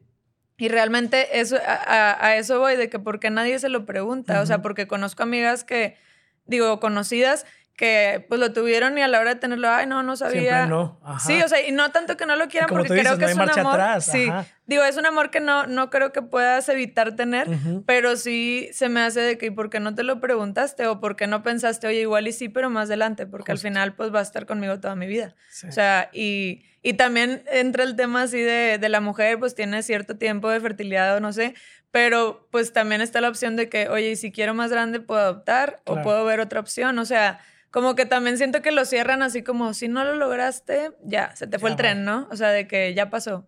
y 0.58 0.70
realmente 0.70 1.40
eso, 1.40 1.58
a, 1.66 2.36
eso 2.36 2.60
voy, 2.60 2.76
de 2.76 2.90
que 2.90 3.00
porque 3.00 3.30
nadie 3.30 3.60
se 3.60 3.70
lo 3.70 3.86
pregunta, 3.86 4.42
o 4.42 4.46
sea, 4.46 4.62
porque 4.62 4.88
conozco 4.88 5.24
amigas 5.24 5.64
que, 5.64 5.98
digo, 6.46 6.80
conocidas 6.80 7.46
que 7.76 8.24
pues 8.30 8.40
lo 8.40 8.54
tuvieron 8.54 8.98
y 8.98 9.02
a 9.02 9.08
la 9.08 9.20
hora 9.20 9.34
de 9.34 9.40
tenerlo, 9.40 9.68
ay, 9.70 9.88
no, 9.88 10.04
no 10.04 10.16
sabía. 10.16 10.42
Siempre 10.42 10.68
no. 10.68 11.00
Sí, 11.20 11.42
o 11.42 11.48
sea, 11.48 11.68
y 11.68 11.72
no 11.72 11.92
tanto 11.92 12.18
que 12.18 12.26
no 12.28 12.36
lo 12.36 12.48
quieran 12.48 12.70
porque 12.70 12.90
creo 12.90 13.18
que 13.18 13.26
es 13.26 13.34
un 13.34 13.50
amor. 13.50 13.74
Atrás. 13.74 14.06
Sí, 14.06 14.30
digo, 14.68 14.84
es 14.84 14.96
un 14.98 15.08
amor 15.08 15.32
que 15.32 15.40
no, 15.40 15.66
no 15.66 15.90
creo 15.90 16.12
que 16.12 16.22
puedas 16.22 16.70
evitar 16.70 17.16
tener, 17.16 17.48
pero 17.88 18.16
sí 18.16 18.70
se 18.74 18.90
me 18.90 19.02
hace 19.02 19.22
de 19.22 19.38
que, 19.40 19.48
¿y 19.48 19.52
por 19.52 19.72
qué 19.72 19.80
no 19.80 19.96
te 19.96 20.04
lo 20.04 20.20
preguntaste? 20.20 20.86
O 20.86 21.00
por 21.00 21.16
qué 21.16 21.26
no 21.26 21.42
pensaste, 21.42 21.88
oye, 21.88 22.02
igual 22.02 22.28
y 22.28 22.32
sí, 22.32 22.48
pero 22.48 22.70
más 22.70 22.90
adelante, 22.90 23.26
porque 23.26 23.52
al 23.52 23.58
final 23.58 23.96
pues 23.96 24.14
va 24.14 24.20
a 24.20 24.24
estar 24.24 24.46
conmigo 24.46 24.80
toda 24.80 24.96
mi 24.96 25.08
vida. 25.08 25.34
O 25.68 25.72
sea, 25.72 26.10
y, 26.14 26.66
y 26.84 26.94
también 26.94 27.44
entra 27.52 27.84
el 27.84 27.96
tema 27.96 28.24
así 28.24 28.40
de, 28.40 28.78
de 28.78 28.90
la 28.90 29.02
mujer, 29.02 29.40
pues 29.40 29.56
tiene 29.56 29.82
cierto 29.82 30.16
tiempo 30.16 30.50
de 30.52 30.60
fertilidad 30.60 31.18
o 31.18 31.20
no 31.20 31.34
sé, 31.34 31.56
pero 31.94 32.48
pues 32.50 32.74
también 32.74 33.02
está 33.02 33.22
la 33.22 33.30
opción 33.30 33.56
de 33.56 33.70
que, 33.70 33.88
oye, 33.88 34.16
si 34.16 34.32
quiero 34.32 34.56
más 34.56 34.72
grande, 34.72 35.00
puedo 35.00 35.22
adoptar 35.22 35.80
o 35.86 36.02
puedo 36.02 36.26
ver 36.26 36.40
otra 36.40 36.60
opción, 36.60 36.98
o 36.98 37.06
sea 37.06 37.40
como 37.70 37.96
que 37.96 38.08
también 38.08 38.38
siento 38.38 38.62
que 38.64 38.72
lo 38.72 38.84
cierran 38.86 39.22
así 39.22 39.44
como 39.44 39.74
si 39.74 39.88
no 39.88 40.04
lo 40.04 40.16
lograste, 40.16 40.92
ya, 41.04 41.36
se 41.36 41.48
te 41.48 41.58
fue 41.58 41.72
el 41.72 41.76
tren, 41.76 42.04
¿no? 42.04 42.28
O 42.32 42.36
sea, 42.36 42.50
de 42.50 42.68
que 42.68 42.94
ya 42.94 43.10
pasó. 43.10 43.48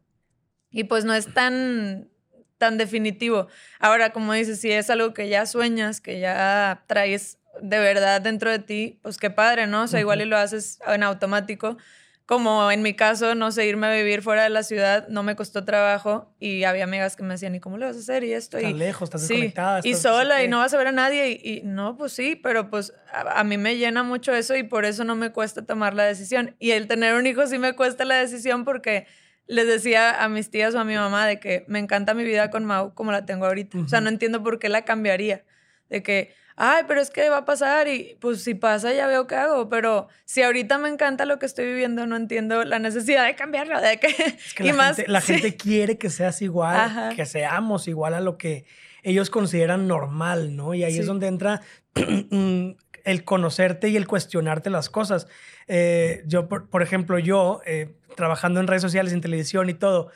Y 0.71 0.85
pues 0.85 1.05
no 1.05 1.13
es 1.13 1.31
tan, 1.31 2.09
tan 2.57 2.79
definitivo. 2.79 3.47
Ahora, 3.79 4.11
como 4.13 4.33
dices, 4.33 4.59
si 4.59 4.71
es 4.71 4.89
algo 4.89 5.13
que 5.13 5.29
ya 5.29 5.45
sueñas, 5.45 6.01
que 6.01 6.19
ya 6.19 6.85
traes 6.87 7.37
de 7.61 7.77
verdad 7.77 8.19
dentro 8.19 8.49
de 8.49 8.57
ti, 8.57 8.99
pues 9.03 9.17
qué 9.17 9.29
padre, 9.29 9.67
¿no? 9.67 9.83
O 9.83 9.87
sea, 9.87 9.99
igual 9.99 10.21
y 10.21 10.25
lo 10.25 10.37
haces 10.37 10.79
en 10.87 11.03
automático 11.03 11.77
como 12.25 12.71
en 12.71 12.81
mi 12.81 12.95
caso, 12.95 13.35
no 13.35 13.51
sé, 13.51 13.67
irme 13.67 13.85
a 13.85 13.93
vivir 13.93 14.23
fuera 14.23 14.43
de 14.43 14.49
la 14.49 14.63
ciudad 14.63 15.07
no 15.09 15.21
me 15.21 15.35
costó 15.35 15.63
trabajo 15.63 16.33
y 16.39 16.63
había 16.63 16.85
amigas 16.85 17.15
que 17.15 17.21
me 17.21 17.35
decían, 17.35 17.53
¿y 17.53 17.59
cómo 17.59 17.77
le 17.77 17.85
vas 17.85 17.95
a 17.97 17.99
hacer? 17.99 18.23
Y 18.23 18.33
esto. 18.33 18.57
Estás 18.57 18.73
lejos, 18.73 19.03
estás 19.03 19.27
desconectada. 19.27 19.81
y 19.83 19.93
sola 19.93 20.43
y 20.43 20.47
no 20.47 20.57
vas 20.57 20.73
a 20.73 20.77
ver 20.77 20.87
a 20.87 20.91
nadie. 20.91 21.39
Y, 21.43 21.61
no, 21.63 21.97
pues 21.97 22.13
sí, 22.13 22.35
pero 22.35 22.71
pues 22.71 22.93
a, 23.13 23.43
mí 23.43 23.57
me 23.57 23.77
llena 23.77 24.01
mucho 24.01 24.33
eso 24.33 24.55
y 24.55 24.63
por 24.63 24.85
eso 24.85 25.03
no 25.03 25.15
me 25.15 25.31
cuesta 25.31 25.67
tomar 25.67 25.93
la 25.93 26.03
decisión. 26.03 26.55
Y 26.57 26.71
el 26.71 26.87
tener 26.87 27.13
un 27.13 27.27
hijo 27.27 27.45
sí 27.45 27.59
me 27.59 27.73
cuesta 27.73 28.05
la 28.05 28.15
decisión 28.15 28.65
porque 28.65 29.05
les 29.45 29.67
decía 29.67 30.23
a 30.23 30.27
mis 30.27 30.49
tías 30.49 30.73
o 30.73 30.79
a 30.79 30.83
mi 30.83 30.95
mamá 30.95 31.27
de 31.27 31.39
que 31.39 31.63
me 31.67 31.77
encanta 31.77 32.15
mi 32.15 32.23
vida 32.23 32.49
con 32.49 32.65
Mau 32.65 32.95
como 32.95 33.11
la 33.11 33.27
tengo 33.27 33.45
ahorita. 33.45 33.77
O 33.77 33.87
sea, 33.87 34.01
no 34.01 34.09
entiendo 34.09 34.41
por 34.41 34.57
qué 34.57 34.69
la 34.69 34.83
cambiaría. 34.83 35.43
De 35.89 36.01
que 36.01 36.33
ay, 36.55 36.83
pero 36.87 37.01
es 37.01 37.09
que 37.09 37.29
va 37.29 37.37
a 37.37 37.45
pasar 37.45 37.87
y 37.87 38.17
pues 38.19 38.43
si 38.43 38.53
pasa 38.53 38.93
ya 38.93 39.07
veo 39.07 39.27
qué 39.27 39.35
hago, 39.35 39.69
pero 39.69 40.07
si 40.25 40.41
ahorita 40.41 40.77
me 40.77 40.89
encanta 40.89 41.25
lo 41.25 41.39
que 41.39 41.45
estoy 41.45 41.65
viviendo, 41.65 42.07
no 42.07 42.15
entiendo 42.15 42.63
la 42.63 42.79
necesidad 42.79 43.25
de 43.25 43.35
cambiarlo, 43.35 43.79
de 43.81 43.99
que... 43.99 44.07
Es 44.07 44.53
que 44.53 44.63
la, 44.65 44.73
más, 44.73 44.95
gente, 44.97 45.11
la 45.11 45.21
gente 45.21 45.55
quiere 45.55 45.97
que 45.97 46.09
seas 46.09 46.41
igual, 46.41 47.15
que 47.15 47.25
seamos 47.25 47.87
igual 47.87 48.13
a 48.13 48.21
lo 48.21 48.37
que 48.37 48.65
ellos 49.03 49.29
consideran 49.29 49.87
normal, 49.87 50.55
¿no? 50.55 50.73
Y 50.73 50.83
ahí 50.83 50.97
es 50.97 51.05
donde 51.05 51.27
entra 51.27 51.61
el 51.93 53.23
conocerte 53.23 53.89
y 53.89 53.97
el 53.97 54.07
cuestionarte 54.07 54.71
las 54.71 54.89
cosas. 54.89 55.27
Eh, 55.67 56.23
yo, 56.25 56.49
por, 56.49 56.81
ejemplo, 56.81 57.19
yo, 57.19 57.61
eh, 57.65 57.93
trabajando 58.15 58.59
en 58.59 58.67
redes 58.67 58.81
sociales, 58.81 59.13
en 59.13 59.21
televisión 59.21 59.69
y 59.69 59.75
todo, 59.75 60.09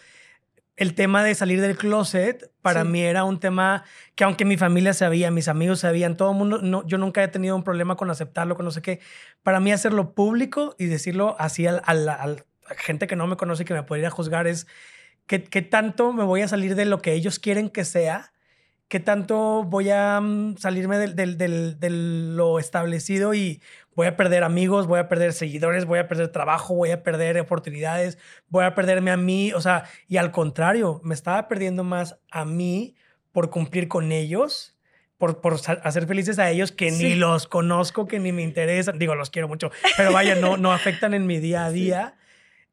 el 0.80 0.96
tema 0.96 1.24
de 1.24 1.36
salir 1.36 1.60
del 1.60 1.76
closet 1.76 2.50
para 2.62 2.86
mí 2.86 3.02
era 3.02 3.26
un 3.26 3.40
tema 3.40 3.84
que 4.16 4.24
aunque 4.24 4.46
mi 4.46 4.56
familia 4.56 4.94
sabía, 4.94 5.30
mis 5.30 5.50
amigos 5.50 5.82
sabían, 5.82 6.16
todo 6.16 6.32
el 6.32 6.38
mundo, 6.38 6.60
no, 6.62 6.88
yo 6.88 6.98
nunca 6.98 7.22
he 7.22 7.28
tenido 7.28 7.56
un 7.56 7.64
problema 7.64 7.98
con 7.98 8.10
aceptarlo, 8.10 8.56
con 8.56 8.64
no 8.64 8.72
sé 8.72 8.82
qué. 8.82 9.02
Para 9.44 9.60
mí 9.60 9.74
hacerlo 9.74 10.14
público 10.14 10.76
y 10.80 10.86
decirlo 10.86 11.36
así 11.38 11.68
a 11.68 11.82
la 11.94 12.36
gente 12.78 13.08
que 13.08 13.18
no 13.18 13.28
me 13.28 13.36
conoce 13.36 13.66
que 13.66 13.74
me 13.74 13.84
puede 13.84 14.04
ir 14.04 14.08
a 14.08 14.10
juzgar 14.10 14.48
es 14.48 14.68
que, 15.28 15.62
tanto 15.62 16.14
me 16.14 16.24
voy 16.24 16.42
a 16.42 16.48
salir 16.48 16.76
de 16.76 16.86
lo 16.86 17.02
que 17.02 17.12
ellos 17.14 17.40
quieren 17.40 17.70
que 17.70 17.86
sea, 17.86 18.32
qué 18.90 19.00
tanto 19.00 19.64
voy 19.64 19.92
a 19.92 20.20
mm, 20.20 20.58
salirme 20.58 20.98
de 20.98 21.90
lo 21.90 22.60
establecido 22.60 23.34
y 23.34 23.62
voy 23.96 24.08
a 24.08 24.18
perder 24.18 24.44
amigos, 24.44 24.88
voy 24.88 25.00
a 25.00 25.08
perder 25.08 25.32
seguidores, 25.32 25.86
voy 25.86 26.00
a 26.00 26.08
perder 26.08 26.30
trabajo, 26.30 26.74
voy 26.74 26.92
a 26.92 27.04
perder 27.04 27.40
oportunidades, 27.40 28.18
voy 28.50 28.66
a 28.66 28.74
perderme 28.76 29.12
a 29.12 29.18
mí, 29.18 29.54
o 29.54 29.62
sea, 29.62 29.86
y 30.08 30.18
al 30.18 30.32
contrario, 30.32 31.00
me 31.04 31.14
estaba 31.14 31.48
perdiendo 31.48 31.84
más 31.84 32.18
a 32.32 32.46
mí 32.46 32.96
por 33.32 33.50
cumplir 33.50 33.88
con 33.88 34.12
ellos. 34.12 34.76
Por, 35.18 35.42
por 35.42 35.56
hacer 35.84 36.08
felices 36.08 36.40
a 36.40 36.50
ellos 36.50 36.72
que 36.72 36.92
ni 36.92 37.14
los 37.14 37.46
conozco, 37.46 38.08
que 38.08 38.20
ni 38.20 38.32
me 38.32 38.42
interesan. 38.42 38.98
Digo, 38.98 39.16
los 39.16 39.30
quiero 39.30 39.50
mucho, 39.50 39.70
pero 39.98 40.14
vaya, 40.14 40.36
no, 40.36 40.56
no 40.56 40.72
afectan 40.72 41.14
en 41.14 41.28
mi 41.28 41.40
día 41.40 41.66
a 41.66 41.72
día. 41.72 42.16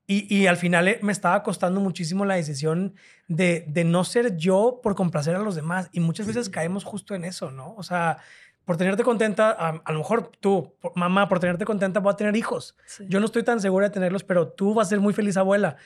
Y, 0.09 0.33
y, 0.35 0.47
al 0.47 0.57
final 0.57 0.87
eh, 0.87 1.01
me 1.03 1.11
estaba 1.11 1.43
costando 1.43 1.81
muchísimo 1.81 2.25
la 2.25 2.37
decisión 2.37 2.95
de, 3.27 3.65
de, 3.67 3.83
no 3.83 4.05
ser 4.05 4.37
yo 4.37 4.81
por 4.81 4.95
complacer 4.95 5.35
a 5.35 5.41
los 5.41 5.57
demás. 5.57 5.89
Y 5.91 5.99
muchas 5.99 6.29
veces 6.29 6.49
caemos 6.49 6.85
justo 6.85 7.15
en 7.17 7.25
eso, 7.25 7.51
¿no? 7.51 7.75
O 7.77 7.83
sea, 7.83 8.19
por 8.67 8.77
tenerte 8.77 9.05
contenta, 9.05 9.51
a, 9.51 9.93
lo 9.93 9.99
mejor 9.99 10.33
tú, 10.41 10.75
mamá, 10.97 11.29
por 11.29 11.39
tenerte 11.39 11.65
contenta, 11.65 12.01
voy 12.01 12.13
a 12.13 12.17
tener 12.17 12.35
hijos. 12.37 12.77
Yo 13.09 13.21
no 13.21 13.27
estoy 13.27 13.45
tan 13.45 13.61
segura 13.61 13.89
de 13.89 13.95
tenerlos, 13.95 14.25
pero 14.25 14.49
tú 14.49 14.75
vas 14.75 14.89
a 14.89 14.91
ser 14.91 15.01
muy 15.01 15.15
feliz 15.15 15.37
abuela. 15.37 15.77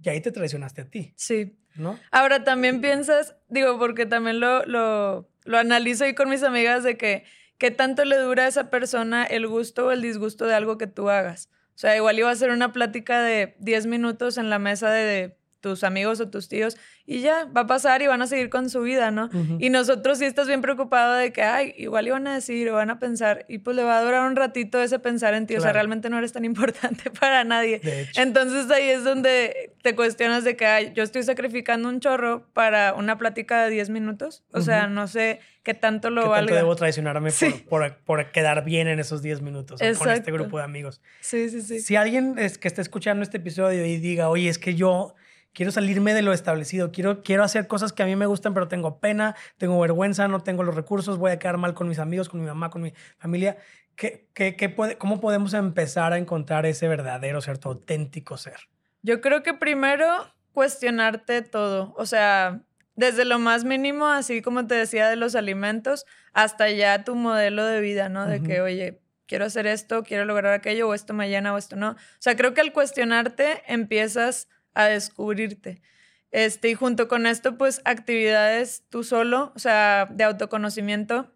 Y 0.00 0.08
ahí 0.08 0.20
te 0.20 0.30
traicionaste 0.30 0.82
a 0.82 0.84
ti. 0.84 1.12
Sí. 1.16 1.58
¿No? 1.74 1.98
Ahora 2.12 2.44
también 2.44 2.80
piensas, 2.80 3.36
digo, 3.48 3.78
porque 3.78 4.06
también 4.06 4.38
lo, 4.38 4.64
lo, 4.66 5.28
lo 5.44 5.58
analizo 5.58 6.04
ahí 6.04 6.14
con 6.14 6.30
mis 6.30 6.44
amigas 6.44 6.84
de 6.84 6.96
que 6.96 7.24
qué 7.58 7.72
tanto 7.72 8.04
le 8.04 8.16
dura 8.16 8.44
a 8.44 8.48
esa 8.48 8.70
persona 8.70 9.24
el 9.24 9.48
gusto 9.48 9.86
o 9.86 9.90
el 9.90 10.00
disgusto 10.00 10.46
de 10.46 10.54
algo 10.54 10.78
que 10.78 10.86
tú 10.86 11.10
hagas. 11.10 11.50
O 11.78 11.80
sea, 11.80 11.94
igual 11.94 12.18
iba 12.18 12.28
a 12.28 12.34
ser 12.34 12.50
una 12.50 12.72
plática 12.72 13.22
de 13.22 13.54
10 13.60 13.86
minutos 13.86 14.36
en 14.36 14.50
la 14.50 14.58
mesa 14.58 14.90
de 14.90 15.37
tus 15.60 15.84
amigos 15.84 16.20
o 16.20 16.28
tus 16.28 16.48
tíos 16.48 16.76
y 17.04 17.20
ya 17.20 17.46
va 17.46 17.62
a 17.62 17.66
pasar 17.66 18.02
y 18.02 18.06
van 18.06 18.22
a 18.22 18.26
seguir 18.26 18.50
con 18.50 18.68
su 18.68 18.82
vida, 18.82 19.10
¿no? 19.10 19.30
Y 19.58 19.70
nosotros 19.70 20.18
sí 20.18 20.24
estás 20.24 20.46
bien 20.46 20.60
preocupado 20.60 21.14
de 21.14 21.32
que, 21.32 21.42
ay, 21.42 21.74
igual 21.76 22.06
iban 22.06 22.26
a 22.26 22.34
decir 22.34 22.68
o 22.70 22.74
van 22.74 22.90
a 22.90 22.98
pensar 22.98 23.46
y 23.48 23.58
pues 23.58 23.76
le 23.76 23.82
va 23.82 23.98
a 23.98 24.02
durar 24.02 24.28
un 24.28 24.36
ratito 24.36 24.80
ese 24.82 24.98
pensar 24.98 25.34
en 25.34 25.46
ti, 25.46 25.56
o 25.56 25.60
sea, 25.60 25.72
realmente 25.72 26.10
no 26.10 26.18
eres 26.18 26.32
tan 26.32 26.44
importante 26.44 27.10
para 27.10 27.44
nadie. 27.44 27.80
Entonces 28.16 28.70
ahí 28.70 28.88
es 28.90 29.04
donde 29.04 29.72
te 29.82 29.94
cuestionas 29.94 30.44
de 30.44 30.56
que, 30.56 30.66
ay, 30.66 30.92
yo 30.94 31.02
estoy 31.02 31.22
sacrificando 31.22 31.88
un 31.88 32.00
chorro 32.00 32.46
para 32.52 32.94
una 32.94 33.16
plática 33.18 33.64
de 33.64 33.70
10 33.70 33.90
minutos, 33.90 34.44
o 34.52 34.60
sea, 34.60 34.86
no 34.86 35.08
sé 35.08 35.40
qué 35.62 35.74
tanto 35.74 36.10
lo 36.10 36.22
¿Qué 36.22 36.28
tanto 36.28 36.54
debo 36.54 36.76
traicionarme 36.76 37.30
por, 37.68 37.96
por, 37.98 38.30
quedar 38.32 38.64
bien 38.64 38.88
en 38.88 39.00
esos 39.00 39.22
10 39.22 39.42
minutos 39.42 39.80
con 39.98 40.10
este 40.10 40.30
grupo 40.30 40.58
de 40.58 40.64
amigos. 40.64 41.00
Sí, 41.20 41.48
sí, 41.48 41.62
sí. 41.62 41.80
Si 41.80 41.96
alguien 41.96 42.38
es 42.38 42.58
que 42.58 42.68
esté 42.68 42.80
escuchando 42.80 43.22
este 43.22 43.38
episodio 43.38 43.84
y 43.84 43.98
diga, 43.98 44.28
oye, 44.28 44.48
es 44.48 44.58
que 44.58 44.74
yo 44.74 45.14
quiero 45.58 45.72
salirme 45.72 46.14
de 46.14 46.22
lo 46.22 46.32
establecido, 46.32 46.92
quiero, 46.92 47.24
quiero 47.24 47.42
hacer 47.42 47.66
cosas 47.66 47.92
que 47.92 48.04
a 48.04 48.06
mí 48.06 48.14
me 48.14 48.26
gustan, 48.26 48.54
pero 48.54 48.68
tengo 48.68 49.00
pena, 49.00 49.34
tengo 49.56 49.80
vergüenza, 49.80 50.28
no 50.28 50.38
tengo 50.38 50.62
los 50.62 50.76
recursos, 50.76 51.18
voy 51.18 51.32
a 51.32 51.40
quedar 51.40 51.56
mal 51.56 51.74
con 51.74 51.88
mis 51.88 51.98
amigos, 51.98 52.28
con 52.28 52.38
mi 52.38 52.46
mamá, 52.46 52.70
con 52.70 52.80
mi 52.80 52.92
familia. 53.16 53.56
¿Qué, 53.96 54.28
qué, 54.34 54.54
qué 54.54 54.68
puede, 54.68 54.98
¿Cómo 54.98 55.20
podemos 55.20 55.54
empezar 55.54 56.12
a 56.12 56.18
encontrar 56.18 56.64
ese 56.64 56.86
verdadero 56.86 57.40
ser, 57.40 57.58
tu 57.58 57.70
auténtico 57.70 58.36
ser? 58.36 58.54
Yo 59.02 59.20
creo 59.20 59.42
que 59.42 59.52
primero 59.52 60.32
cuestionarte 60.52 61.42
todo, 61.42 61.92
o 61.96 62.06
sea, 62.06 62.60
desde 62.94 63.24
lo 63.24 63.40
más 63.40 63.64
mínimo, 63.64 64.06
así 64.06 64.42
como 64.42 64.64
te 64.68 64.76
decía 64.76 65.08
de 65.08 65.16
los 65.16 65.34
alimentos, 65.34 66.06
hasta 66.34 66.70
ya 66.70 67.02
tu 67.02 67.16
modelo 67.16 67.64
de 67.64 67.80
vida, 67.80 68.08
¿no? 68.08 68.26
De 68.26 68.44
que, 68.44 68.60
oye, 68.60 69.00
quiero 69.26 69.46
hacer 69.46 69.66
esto, 69.66 70.04
quiero 70.04 70.24
lograr 70.24 70.52
aquello, 70.52 70.88
o 70.88 70.94
esto 70.94 71.14
me 71.14 71.28
llena, 71.28 71.52
o 71.52 71.58
esto 71.58 71.74
no. 71.74 71.90
O 71.90 72.20
sea, 72.20 72.36
creo 72.36 72.54
que 72.54 72.60
al 72.60 72.72
cuestionarte 72.72 73.64
empiezas 73.66 74.46
a 74.78 74.86
descubrirte. 74.86 75.82
Este, 76.30 76.70
y 76.70 76.74
junto 76.74 77.08
con 77.08 77.26
esto, 77.26 77.58
pues 77.58 77.82
actividades 77.84 78.84
tú 78.90 79.02
solo, 79.02 79.52
o 79.56 79.58
sea, 79.58 80.06
de 80.10 80.22
autoconocimiento, 80.22 81.34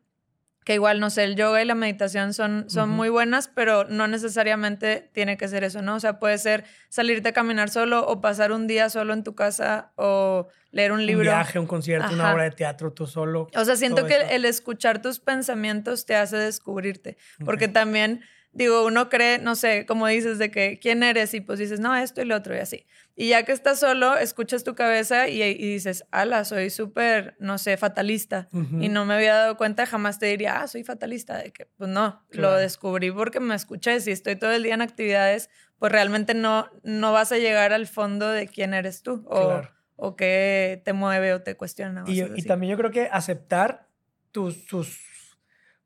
que 0.65 0.75
igual, 0.75 1.01
no 1.01 1.11
sé, 1.11 1.25
el 1.25 1.35
yoga 1.35 1.61
y 1.61 1.65
la 1.65 1.75
meditación 1.75 2.35
son, 2.35 2.71
son 2.71 2.89
muy 2.89 3.09
buenas, 3.09 3.49
pero 3.49 3.85
no 3.85 4.07
necesariamente 4.07 5.11
tiene 5.13 5.37
que 5.37 5.49
ser 5.49 5.65
eso, 5.65 5.83
¿no? 5.83 5.97
O 5.97 6.01
sea, 6.01 6.21
puede 6.21 6.39
ser 6.39 6.65
salirte 6.89 7.31
a 7.31 7.33
caminar 7.33 7.69
solo 7.69 8.07
o 8.07 8.21
pasar 8.21 8.53
un 8.53 8.69
día 8.69 8.89
solo 8.89 9.13
en 9.13 9.25
tu 9.25 9.35
casa 9.35 9.91
o 9.97 10.47
leer 10.73 10.91
un 10.91 11.07
libro. 11.07 11.21
Un 11.21 11.27
viaje, 11.27 11.59
un 11.59 11.67
concierto, 11.67 12.13
una 12.13 12.33
obra 12.33 12.45
de 12.45 12.51
teatro 12.51 12.93
tú 12.93 13.07
solo. 13.07 13.49
O 13.55 13.65
sea, 13.65 13.77
siento 13.77 14.07
que 14.07 14.17
el 14.31 14.45
escuchar 14.45 15.01
tus 15.01 15.21
pensamientos 15.21 16.05
te 16.05 16.17
hace 16.17 16.37
descubrirte, 16.37 17.17
porque 17.45 17.69
también 17.69 18.23
digo, 18.53 18.85
uno 18.85 19.09
cree, 19.09 19.39
no 19.39 19.55
sé, 19.55 19.87
como 19.87 20.07
dices, 20.07 20.39
de 20.39 20.51
que 20.51 20.79
quién 20.79 21.03
eres 21.03 21.33
y 21.35 21.41
pues 21.41 21.59
dices, 21.59 21.81
no, 21.81 21.95
esto 21.97 22.21
y 22.21 22.25
lo 22.25 22.37
otro 22.37 22.55
y 22.55 22.59
así. 22.59 22.87
Y 23.15 23.29
ya 23.29 23.45
que 23.45 23.53
estás 23.53 23.81
solo, 23.81 24.17
escuchas 24.17 24.65
tu 24.65 24.75
cabeza 24.75 25.29
y, 25.29 25.55
dices, 25.55 26.05
ala, 26.11 26.45
soy 26.45 26.71
súper, 26.71 27.37
no 27.39 27.59
sé, 27.59 27.77
fatalista. 27.77 28.49
Y 28.53 28.89
no 28.89 29.05
me 29.05 29.15
había 29.15 29.35
dado 29.35 29.57
cuenta, 29.57 29.85
jamás 29.85 30.19
te 30.19 30.27
diría, 30.27 30.61
ah, 30.63 30.67
soy 30.67 30.83
fatalista. 30.83 31.37
De 31.37 31.53
que, 31.53 31.67
pues 31.77 31.91
no, 31.91 32.25
lo 32.31 32.55
descubrí 32.55 33.11
porque 33.11 33.39
me 33.39 33.55
escuché. 33.55 34.01
Si 34.01 34.11
estoy 34.11 34.37
todo 34.37 34.53
el 34.53 34.63
día 34.63 34.75
en 34.75 34.83
actividades, 34.83 35.51
pues 35.79 35.93
realmente 35.93 36.33
no, 36.33 36.71
no 36.85 37.13
vas 37.13 37.33
a 37.33 37.39
llegar 37.39 37.73
al 37.75 37.87
fondo 37.87 38.29
de 38.29 38.49
quién 38.49 38.73
eres 38.73 39.03
tú 39.03 39.25
o, 39.29 39.63
o 40.05 40.17
qué 40.17 40.83
te 40.85 40.93
mueve 40.93 41.33
o 41.33 41.43
te 41.43 41.57
cuestiona. 41.57 42.03
Y, 42.09 42.23
y 42.23 42.43
también 42.43 42.73
yo 42.73 42.77
creo 42.77 42.91
que 42.91 43.09
aceptar 43.12 43.87
tus, 44.33 44.67
tus 44.67 44.99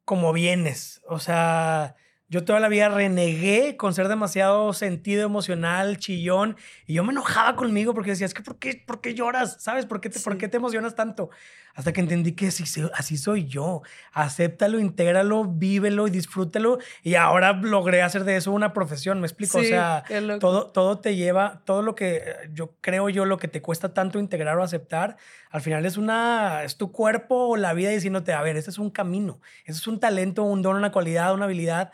como 0.06 0.32
vienes. 0.32 1.02
O 1.06 1.18
sea 1.18 1.96
yo 2.28 2.44
toda 2.44 2.58
la 2.58 2.68
vida 2.68 2.88
renegué 2.88 3.76
con 3.76 3.94
ser 3.94 4.08
demasiado 4.08 4.72
sentido 4.72 5.24
emocional, 5.24 5.98
chillón, 5.98 6.56
y 6.84 6.94
yo 6.94 7.04
me 7.04 7.12
enojaba 7.12 7.54
conmigo 7.54 7.94
porque 7.94 8.10
decía, 8.10 8.26
es 8.26 8.34
que 8.34 8.42
¿por 8.42 8.58
qué, 8.58 8.82
por 8.84 9.00
qué 9.00 9.14
lloras? 9.14 9.62
¿Sabes? 9.62 9.86
¿Por 9.86 10.00
qué, 10.00 10.10
te, 10.10 10.18
¿Por 10.18 10.36
qué 10.36 10.48
te 10.48 10.56
emocionas 10.56 10.96
tanto? 10.96 11.30
Hasta 11.76 11.92
que 11.92 12.00
entendí 12.00 12.32
que 12.32 12.48
así, 12.48 12.64
así 12.94 13.18
soy 13.18 13.46
yo. 13.46 13.82
Acéptalo, 14.12 14.80
intégralo, 14.80 15.44
vívelo 15.44 16.08
y 16.08 16.10
disfrútalo. 16.10 16.78
Y 17.02 17.16
ahora 17.16 17.52
logré 17.52 18.00
hacer 18.00 18.24
de 18.24 18.36
eso 18.36 18.50
una 18.50 18.72
profesión, 18.72 19.20
¿me 19.20 19.26
explico? 19.26 19.58
o 19.58 19.62
sea, 19.62 20.02
todo, 20.40 20.68
todo 20.68 20.98
te 20.98 21.16
lleva, 21.16 21.62
todo 21.66 21.82
lo 21.82 21.94
que 21.94 22.22
yo 22.52 22.74
creo 22.80 23.10
yo, 23.10 23.26
lo 23.26 23.36
que 23.36 23.46
te 23.46 23.60
cuesta 23.60 23.92
tanto 23.92 24.18
integrar 24.18 24.56
o 24.56 24.62
aceptar, 24.62 25.18
al 25.50 25.60
final 25.60 25.84
es 25.84 25.98
una, 25.98 26.64
es 26.64 26.78
tu 26.78 26.92
cuerpo 26.92 27.48
o 27.48 27.56
la 27.56 27.74
vida 27.74 27.90
diciéndote, 27.90 28.32
a 28.32 28.40
ver, 28.40 28.56
este 28.56 28.70
es 28.70 28.78
un 28.78 28.90
camino, 28.90 29.40
este 29.66 29.78
es 29.78 29.86
un 29.86 30.00
talento, 30.00 30.44
un 30.44 30.62
don, 30.62 30.76
una 30.76 30.90
cualidad, 30.92 31.34
una 31.34 31.44
habilidad 31.44 31.92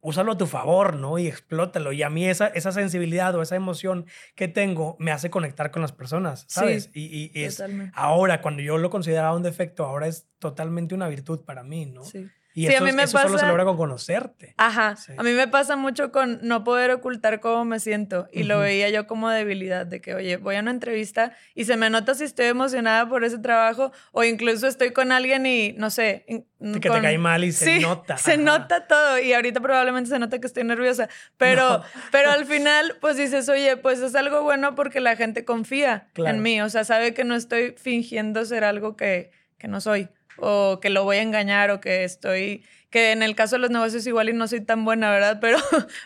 úsalo 0.00 0.32
a 0.32 0.38
tu 0.38 0.46
favor, 0.46 0.96
¿no? 0.96 1.18
Y 1.18 1.26
explótalo. 1.26 1.92
Y 1.92 2.02
a 2.02 2.10
mí 2.10 2.26
esa, 2.26 2.48
esa 2.48 2.72
sensibilidad 2.72 3.34
o 3.34 3.42
esa 3.42 3.56
emoción 3.56 4.06
que 4.34 4.48
tengo 4.48 4.96
me 4.98 5.12
hace 5.12 5.30
conectar 5.30 5.70
con 5.70 5.82
las 5.82 5.92
personas, 5.92 6.44
¿sabes? 6.48 6.90
y, 6.94 7.30
y, 7.34 7.44
es 7.44 7.62
ahora, 7.94 8.40
cuando 8.40 8.62
yo 8.62 8.78
lo 8.78 8.90
consideraba 8.90 9.36
un 9.36 9.42
defecto, 9.42 9.84
ahora 9.84 10.06
es 10.06 10.28
totalmente 10.38 10.94
una 10.94 11.08
virtud 11.08 11.40
para 11.44 11.62
mí, 11.62 11.86
¿no? 11.86 12.04
Sí. 12.04 12.28
Y 12.52 12.66
eso, 12.66 12.82
a 12.82 12.86
mí 12.86 12.92
me 12.92 13.04
eso 13.04 13.18
solo 13.18 13.38
se 13.38 13.46
logra 13.46 13.64
con 13.64 13.76
conocerte. 13.76 14.54
Ajá. 14.56 14.96
A 15.16 15.22
mí 15.22 15.32
me 15.32 15.46
pasa 15.46 15.76
mucho 15.76 16.10
con 16.10 16.40
no 16.42 16.64
poder 16.64 16.90
ocultar 16.90 17.40
cómo 17.40 17.64
me 17.64 17.78
siento. 17.78 18.28
Y 18.32 18.42
lo 18.42 18.58
veía 18.58 18.88
yo 18.90 19.06
como 19.06 19.30
debilidad, 19.30 19.86
de 19.86 20.00
que, 20.00 20.14
oye, 20.14 20.36
voy 20.36 20.56
a 20.56 20.60
una 20.60 20.72
entrevista 20.72 21.32
y 21.54 21.64
se 21.64 21.76
me 21.76 21.90
nota 21.90 22.14
si 22.14 22.24
estoy 22.24 22.46
emocionada 22.46 23.08
por 23.08 23.24
ese 23.24 23.38
trabajo 23.38 23.92
o 24.12 24.24
incluso 24.24 24.66
estoy 24.66 24.92
con 24.92 25.12
alguien 25.12 25.46
y, 25.46 25.74
no 25.74 25.90
sé... 25.90 26.24
que 26.26 26.80
te 26.80 27.00
cae 27.00 27.18
mal 27.18 27.44
y 27.44 27.52
se 27.52 27.78
nota. 27.78 28.16
Se 28.16 28.36
nota 28.36 28.86
todo. 28.86 29.18
Y 29.20 29.32
ahorita 29.32 29.60
probablemente 29.60 30.10
se 30.10 30.18
nota 30.18 30.40
que 30.40 30.46
estoy 30.46 30.64
nerviosa. 30.64 31.08
Pero, 31.36 31.82
pero 32.10 32.32
al 32.32 32.44
final, 32.46 32.96
pues 33.00 33.16
dices, 33.16 33.48
oye, 33.48 33.76
pues 33.76 34.00
es 34.00 34.16
algo 34.16 34.42
bueno 34.42 34.74
porque 34.74 35.00
la 35.00 35.14
gente 35.14 35.44
confía 35.44 36.08
en 36.16 36.42
mí. 36.42 36.60
O 36.62 36.68
sea, 36.68 36.82
sabe 36.84 37.14
que 37.14 37.22
no 37.22 37.36
estoy 37.36 37.74
fingiendo 37.78 38.44
ser 38.44 38.64
algo 38.64 38.96
que, 38.96 39.30
que 39.56 39.68
no 39.68 39.80
soy 39.80 40.08
o 40.36 40.80
que 40.80 40.90
lo 40.90 41.04
voy 41.04 41.18
a 41.18 41.22
engañar 41.22 41.70
o 41.70 41.80
que 41.80 42.04
estoy 42.04 42.62
que 42.90 43.12
en 43.12 43.22
el 43.22 43.36
caso 43.36 43.54
de 43.54 43.60
los 43.60 43.70
negocios 43.70 44.04
igual 44.06 44.28
y 44.28 44.32
no 44.32 44.48
soy 44.48 44.60
tan 44.60 44.84
buena, 44.84 45.10
¿verdad? 45.10 45.38
Pero... 45.40 45.58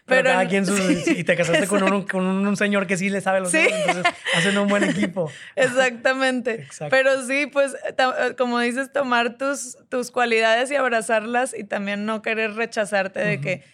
Pero, 0.04 0.30
cada 0.30 0.46
quien 0.46 0.64
y 1.06 1.24
te 1.24 1.34
casaste 1.34 1.66
con 1.66 1.82
un, 1.82 2.02
con 2.02 2.24
un, 2.24 2.56
señor 2.56 2.86
que 2.86 2.98
sí 2.98 3.08
le 3.08 3.22
sabe 3.22 3.40
los 3.40 3.50
¿Sí? 3.50 3.58
negocios, 3.58 3.88
entonces 3.88 4.14
hacen 4.36 4.58
un 4.58 4.68
buen 4.68 4.84
equipo. 4.90 5.30
Exactamente. 5.56 6.66
Pero 6.90 7.26
sí, 7.26 7.46
pues 7.46 7.74
como 8.36 8.60
dices, 8.60 8.92
tomar 8.92 9.38
tus, 9.38 9.78
tus 9.88 10.10
cualidades 10.10 10.70
y 10.70 10.76
abrazarlas 10.76 11.54
y 11.56 11.64
también 11.64 12.04
no 12.04 12.20
querer 12.20 12.54
rechazarte 12.54 13.20
de 13.20 13.40
que... 13.40 13.64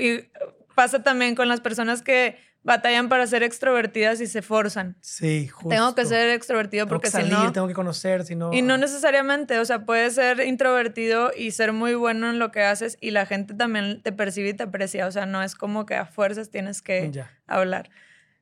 y 0.00 0.28
pasa 0.74 1.02
también 1.02 1.36
con 1.36 1.48
las 1.48 1.60
personas 1.60 2.02
que 2.02 2.36
batallan 2.62 3.08
para 3.08 3.26
ser 3.26 3.42
extrovertidas 3.42 4.20
y 4.20 4.26
se 4.26 4.42
forzan. 4.42 4.96
Sí, 5.00 5.48
justo. 5.48 5.68
Tengo 5.70 5.94
que 5.94 6.04
ser 6.04 6.30
extrovertido 6.30 6.86
porque 6.86 7.10
tengo 7.10 7.24
que 7.24 7.34
salir, 7.34 7.52
Tengo 7.52 7.68
que 7.68 7.74
conocer, 7.74 8.24
si 8.24 8.34
no... 8.34 8.52
Y 8.52 8.62
no 8.62 8.76
necesariamente, 8.76 9.58
o 9.58 9.64
sea, 9.64 9.84
puedes 9.84 10.14
ser 10.14 10.40
introvertido 10.40 11.30
y 11.36 11.52
ser 11.52 11.72
muy 11.72 11.94
bueno 11.94 12.28
en 12.28 12.38
lo 12.38 12.50
que 12.50 12.62
haces 12.62 12.98
y 13.00 13.10
la 13.10 13.26
gente 13.26 13.54
también 13.54 14.02
te 14.02 14.12
percibe 14.12 14.50
y 14.50 14.54
te 14.54 14.64
aprecia, 14.64 15.06
o 15.06 15.10
sea, 15.10 15.26
no 15.26 15.42
es 15.42 15.54
como 15.54 15.86
que 15.86 15.94
a 15.94 16.06
fuerzas 16.06 16.50
tienes 16.50 16.82
que 16.82 17.10
hablar. 17.46 17.90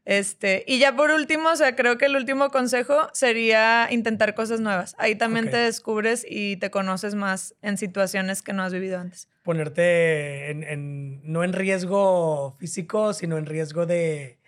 Este, 0.07 0.63
y 0.69 0.79
ya 0.79 0.95
por 0.95 1.11
último, 1.11 1.51
o 1.51 1.57
sea, 1.57 1.75
creo 1.75 1.99
que 1.99 2.07
el 2.07 2.15
último 2.15 2.51
consejo 2.51 3.09
sería 3.13 3.89
intentar 3.91 4.37
cosas 4.37 4.61
nuevas. 4.61 4.95
Ahí 4.99 5.17
también 5.17 5.51
te 5.51 5.57
descubres 5.57 6.25
y 6.29 6.57
te 6.59 6.71
conoces 6.71 7.17
más 7.17 7.57
en 7.61 7.77
situaciones 7.77 8.41
que 8.41 8.53
no 8.53 8.63
has 8.63 8.73
vivido 8.73 9.01
antes. 9.01 9.29
Ponerte 9.43 10.51
en, 10.53 11.21
no 11.25 11.43
en 11.43 11.53
riesgo 11.53 12.53
físico, 12.53 13.15
sino 13.15 13.37
en 13.37 13.47
riesgo 13.47 13.85
de, 13.85 14.39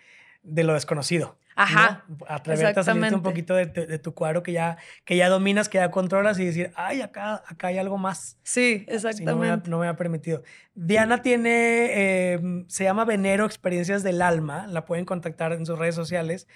de 0.43 0.63
lo 0.63 0.75
desconocido. 0.75 1.37
Ajá. 1.59 2.05
Atreverte 2.27 2.79
a 2.79 2.83
salirte 2.83 3.15
un 3.15 3.21
poquito 3.21 3.53
de, 3.53 3.65
tu 3.99 4.13
cuadro 4.13 4.43
que 4.43 4.53
ya, 4.53 4.77
que 5.03 5.17
ya 5.17 5.27
dominas, 5.27 5.67
que 5.67 5.77
ya 5.77 5.91
controlas 5.91 6.39
y 6.39 6.45
decir, 6.45 6.71
ay, 6.75 7.01
acá, 7.01 7.43
acá 7.45 7.67
hay 7.67 7.77
algo 7.77 7.97
más. 7.97 8.37
Sí, 8.43 8.85
exactamente. 8.87 9.69
no, 9.69 9.79
me 9.79 9.87
ha, 9.87 9.95
permitido. 9.97 10.41
Diana 10.73 11.21
tiene, 11.21 12.31
em, 12.31 12.65
se 12.69 12.85
llama 12.85 13.03
Venero 13.03 13.45
Experiencias 13.45 14.03
del 14.03 14.21
Alma, 14.21 14.67
la 14.67 14.85
pueden 14.85 15.03
contactar 15.03 15.51
en 15.51 15.65
sus 15.65 15.77
redes 15.77 15.95
sociales 15.95 16.47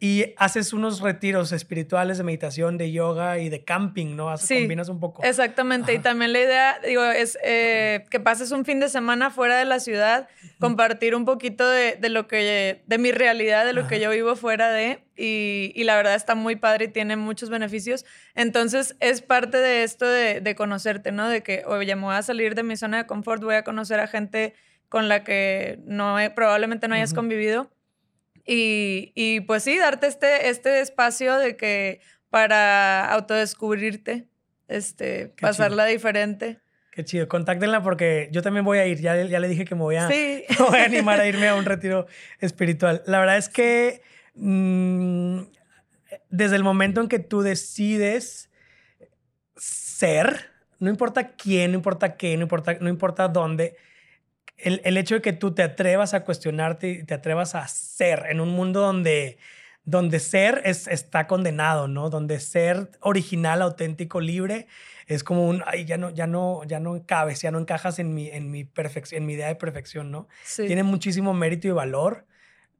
y 0.00 0.34
haces 0.36 0.72
unos 0.72 1.00
retiros 1.00 1.50
espirituales 1.50 2.18
de 2.18 2.24
meditación, 2.24 2.78
de 2.78 2.92
yoga 2.92 3.38
y 3.38 3.48
de 3.48 3.64
camping, 3.64 4.14
¿no? 4.14 4.36
sí, 4.36 4.60
combinas 4.60 4.88
un 4.88 5.00
poco. 5.00 5.24
Exactamente. 5.24 5.92
Y 5.92 5.98
también 5.98 6.32
la 6.32 6.40
idea, 6.40 6.78
digo, 6.86 7.04
es 7.04 7.36
eh, 7.42 8.04
que 8.08 8.20
pases 8.20 8.52
un 8.52 8.64
fin 8.64 8.78
de 8.78 8.88
semana 8.88 9.30
fuera 9.30 9.58
de 9.58 9.64
la 9.64 9.80
ciudad, 9.80 10.28
compartir 10.60 11.16
un 11.16 11.24
poquito 11.24 11.68
de, 11.68 11.98
lo 12.10 12.28
que, 12.28 12.82
de 12.86 12.98
mi 12.98 13.10
realidad, 13.10 13.64
de 13.64 13.72
lo 13.72 13.88
que 13.88 13.98
yo 13.98 14.10
vivo 14.10 14.36
fuera 14.36 14.70
de. 14.70 15.02
Y, 15.16 15.72
y, 15.74 15.82
la 15.82 15.96
verdad 15.96 16.14
está 16.14 16.36
muy 16.36 16.54
padre 16.54 16.84
y 16.84 16.88
tiene 16.88 17.16
muchos 17.16 17.50
beneficios. 17.50 18.06
Entonces 18.36 18.94
es 19.00 19.20
parte 19.20 19.58
de 19.58 19.82
esto 19.82 20.06
de, 20.06 20.40
de 20.40 20.54
conocerte, 20.54 21.10
¿no? 21.10 21.28
De 21.28 21.42
que, 21.42 21.64
oye, 21.66 21.96
me 21.96 22.02
voy 22.02 22.14
a 22.14 22.22
salir 22.22 22.54
de 22.54 22.62
mi 22.62 22.76
zona 22.76 22.98
de 22.98 23.06
confort, 23.08 23.42
voy 23.42 23.56
a 23.56 23.64
conocer 23.64 23.98
a 23.98 24.06
gente 24.06 24.54
con 24.88 25.08
la 25.08 25.24
que 25.24 25.80
no 25.84 26.16
probablemente 26.36 26.86
no 26.86 26.94
hayas 26.94 27.14
convivido 27.14 27.68
y, 28.50 29.40
pues 29.40 29.62
sí, 29.62 29.76
darte 29.78 30.06
este, 30.06 30.48
este 30.48 30.80
espacio 30.80 31.36
de 31.36 31.56
que 31.56 32.00
para 32.30 33.12
autodescubrirte, 33.12 34.26
este, 34.68 35.34
pasarla 35.40 35.84
diferente. 35.84 36.60
Qué 36.92 37.04
chido. 37.04 37.28
Contáctenla 37.28 37.82
porque 37.82 38.28
yo 38.32 38.42
también 38.42 38.64
voy 38.64 38.78
a 38.78 38.86
ir. 38.86 39.00
Ya, 39.00 39.22
ya 39.22 39.38
le 39.38 39.48
dije 39.48 39.64
que 39.64 39.74
me 39.74 39.82
voy, 39.82 39.96
a, 39.96 40.08
voy 40.58 40.78
a 40.80 40.84
animar 40.84 41.20
a 41.20 41.26
irme 41.28 41.46
a 41.48 41.54
un 41.54 41.64
retiro 41.64 42.06
espiritual. 42.40 43.02
La 43.06 43.20
verdad 43.20 43.36
es 43.36 43.48
que 43.48 44.02
mm, 44.34 45.40
desde 46.30 46.56
el 46.56 46.64
momento 46.64 47.00
en 47.00 47.08
que 47.08 47.18
tú 47.18 47.42
decides 47.42 48.50
ser, 49.56 50.50
no 50.78 50.90
importa 50.90 51.32
quién, 51.36 51.72
no 51.72 51.76
importa 51.76 52.16
qué, 52.16 52.36
no 52.36 52.42
importa, 52.42 52.78
no 52.80 52.88
importa 52.88 53.28
dónde, 53.28 53.76
el, 54.58 54.96
hecho 54.96 55.16
de 55.16 55.22
que 55.22 55.32
tú 55.32 55.52
te 55.52 55.62
atrevas 55.62 56.14
a 56.14 56.24
cuestionarte 56.24 56.90
y 56.90 57.02
te 57.04 57.14
atrevas 57.14 57.54
a 57.54 57.66
ser 57.68 58.26
en 58.28 58.40
un 58.40 58.50
mundo 58.50 58.80
donde, 58.80 59.38
donde 59.84 60.20
ser 60.20 60.62
es, 60.64 60.86
está 60.88 61.26
condenado, 61.26 61.88
¿no? 61.88 62.10
Donde 62.10 62.40
ser 62.40 62.90
original, 63.00 63.62
auténtico, 63.62 64.20
libre 64.20 64.66
es 65.06 65.24
como 65.24 65.48
un, 65.48 65.62
ay, 65.66 65.86
ya 65.86 65.96
no, 65.96 66.10
ya 66.10 66.26
no, 66.26 66.64
ya 66.64 66.80
no 66.80 67.02
cabes, 67.06 67.40
ya 67.40 67.50
no 67.50 67.58
encajas 67.58 67.98
en 67.98 68.12
mi, 68.12 68.28
en 68.28 68.50
mi, 68.50 68.64
perfección, 68.64 69.22
en 69.22 69.26
mi 69.26 69.32
idea 69.34 69.48
de 69.48 69.54
perfección, 69.54 70.10
¿no? 70.10 70.28
Tiene 70.56 70.82
muchísimo 70.82 71.32
mérito 71.32 71.66
y 71.66 71.70
valor 71.70 72.26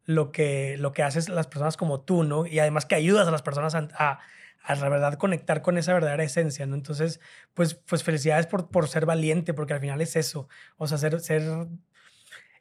lo 0.04 0.30
que, 0.30 0.76
lo 0.78 0.92
que 0.92 1.02
haces 1.02 1.28
las 1.28 1.46
personas 1.46 1.76
como 1.78 2.00
tú, 2.00 2.24
¿no? 2.24 2.46
Y 2.46 2.58
además 2.58 2.84
que 2.84 2.96
ayudas 2.96 3.26
a 3.26 3.30
las 3.30 3.42
personas 3.42 3.74
a 3.74 3.88
a 3.94 4.20
la 4.68 4.88
verdad 4.88 5.14
conectar 5.14 5.62
con 5.62 5.78
esa 5.78 5.94
verdadera 5.94 6.22
esencia, 6.22 6.66
¿no? 6.66 6.74
Entonces, 6.74 7.20
pues, 7.54 7.74
pues 7.74 8.02
felicidades 8.02 8.46
por, 8.46 8.68
por 8.70 8.88
ser 8.88 9.06
valiente, 9.06 9.54
porque 9.54 9.74
al 9.74 9.80
final 9.80 10.00
es 10.00 10.16
eso, 10.16 10.48
o 10.76 10.86
sea, 10.86 10.98
ser, 10.98 11.20
ser, 11.20 11.42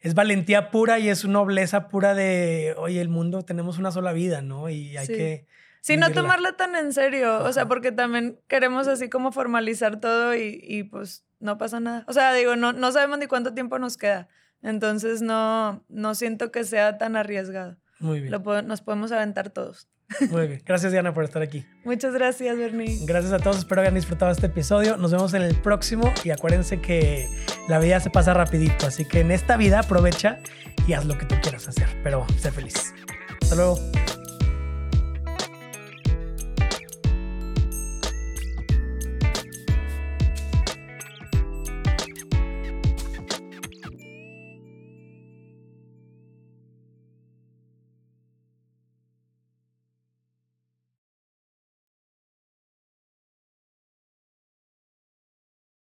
es 0.02 0.14
valentía 0.14 0.72
pura 0.72 1.00
y 1.00 1.10
es 1.10 1.26
nobleza 1.26 1.88
pura 1.90 2.14
de, 2.14 2.76
oye, 2.78 3.02
el 3.02 3.10
mundo 3.10 3.44
tenemos 3.44 3.78
una 3.78 3.92
sola 3.92 4.14
vida, 4.14 4.42
¿no? 4.42 4.70
Y 4.70 4.98
hay 4.98 5.08
que... 5.08 5.48
Sí, 5.82 5.96
no 5.96 6.12
tomarla 6.12 6.58
tan 6.58 6.76
en 6.76 6.92
serio, 6.92 7.44
o 7.44 7.54
sea, 7.54 7.66
porque 7.66 7.94
también 7.94 8.40
queremos 8.48 8.88
así 8.90 9.10
como 9.10 9.32
formalizar 9.32 10.02
todo 10.02 10.36
y, 10.36 10.60
y, 10.62 10.84
pues 10.84 11.24
no 11.40 11.58
pasa 11.58 11.80
nada. 11.80 12.04
O 12.08 12.14
sea, 12.14 12.34
digo, 12.34 12.58
no, 12.58 12.74
no 12.74 12.92
sabemos 12.92 13.20
ni 13.20 13.28
cuánto 13.28 13.54
tiempo 13.54 13.80
nos 13.80 13.96
queda, 13.96 14.28
entonces 14.62 15.22
no, 15.22 15.86
no 15.88 16.14
siento 16.16 16.52
que 16.52 16.66
sea 16.66 16.98
tan 16.98 17.16
arriesgado. 17.16 17.78
Muy 18.00 18.20
bien. 18.20 18.32
nos 18.66 18.82
podemos 18.82 19.12
aventar 19.12 19.50
todos. 19.50 19.88
Muy 20.30 20.48
bien. 20.48 20.62
Gracias, 20.66 20.92
Diana, 20.92 21.14
por 21.14 21.24
estar 21.24 21.42
aquí. 21.42 21.66
Muchas 21.84 22.14
gracias, 22.14 22.58
Bernie. 22.58 23.00
Gracias 23.06 23.34
a 23.34 23.40
todos. 23.40 23.58
Espero 23.58 23.82
hayan 23.82 23.96
disfrutado 23.96 24.32
este 24.32 24.48
episodio. 24.48 24.98
Nos 24.98 25.12
vemos 25.12 25.34
en 25.34 25.42
el 25.42 25.56
próximo. 25.56 26.14
Y 26.24 26.32
acuérdense 26.32 26.80
que 26.80 27.30
la 27.68 27.80
vida 27.80 28.00
se 28.00 28.10
pasa 28.10 28.34
rapidito. 28.34 28.88
Así 28.88 29.06
que 29.06 29.20
en 29.20 29.32
esta 29.32 29.58
vida 29.58 29.80
aprovecha 29.80 30.40
y 30.88 30.94
haz 30.94 31.06
lo 31.06 31.18
que 31.18 31.26
tú 31.26 31.36
quieras 31.42 31.68
hacer. 31.68 31.88
Pero 32.04 32.26
sé 32.38 32.52
feliz. 32.52 32.94
Hasta 33.42 33.56
luego. 33.56 33.80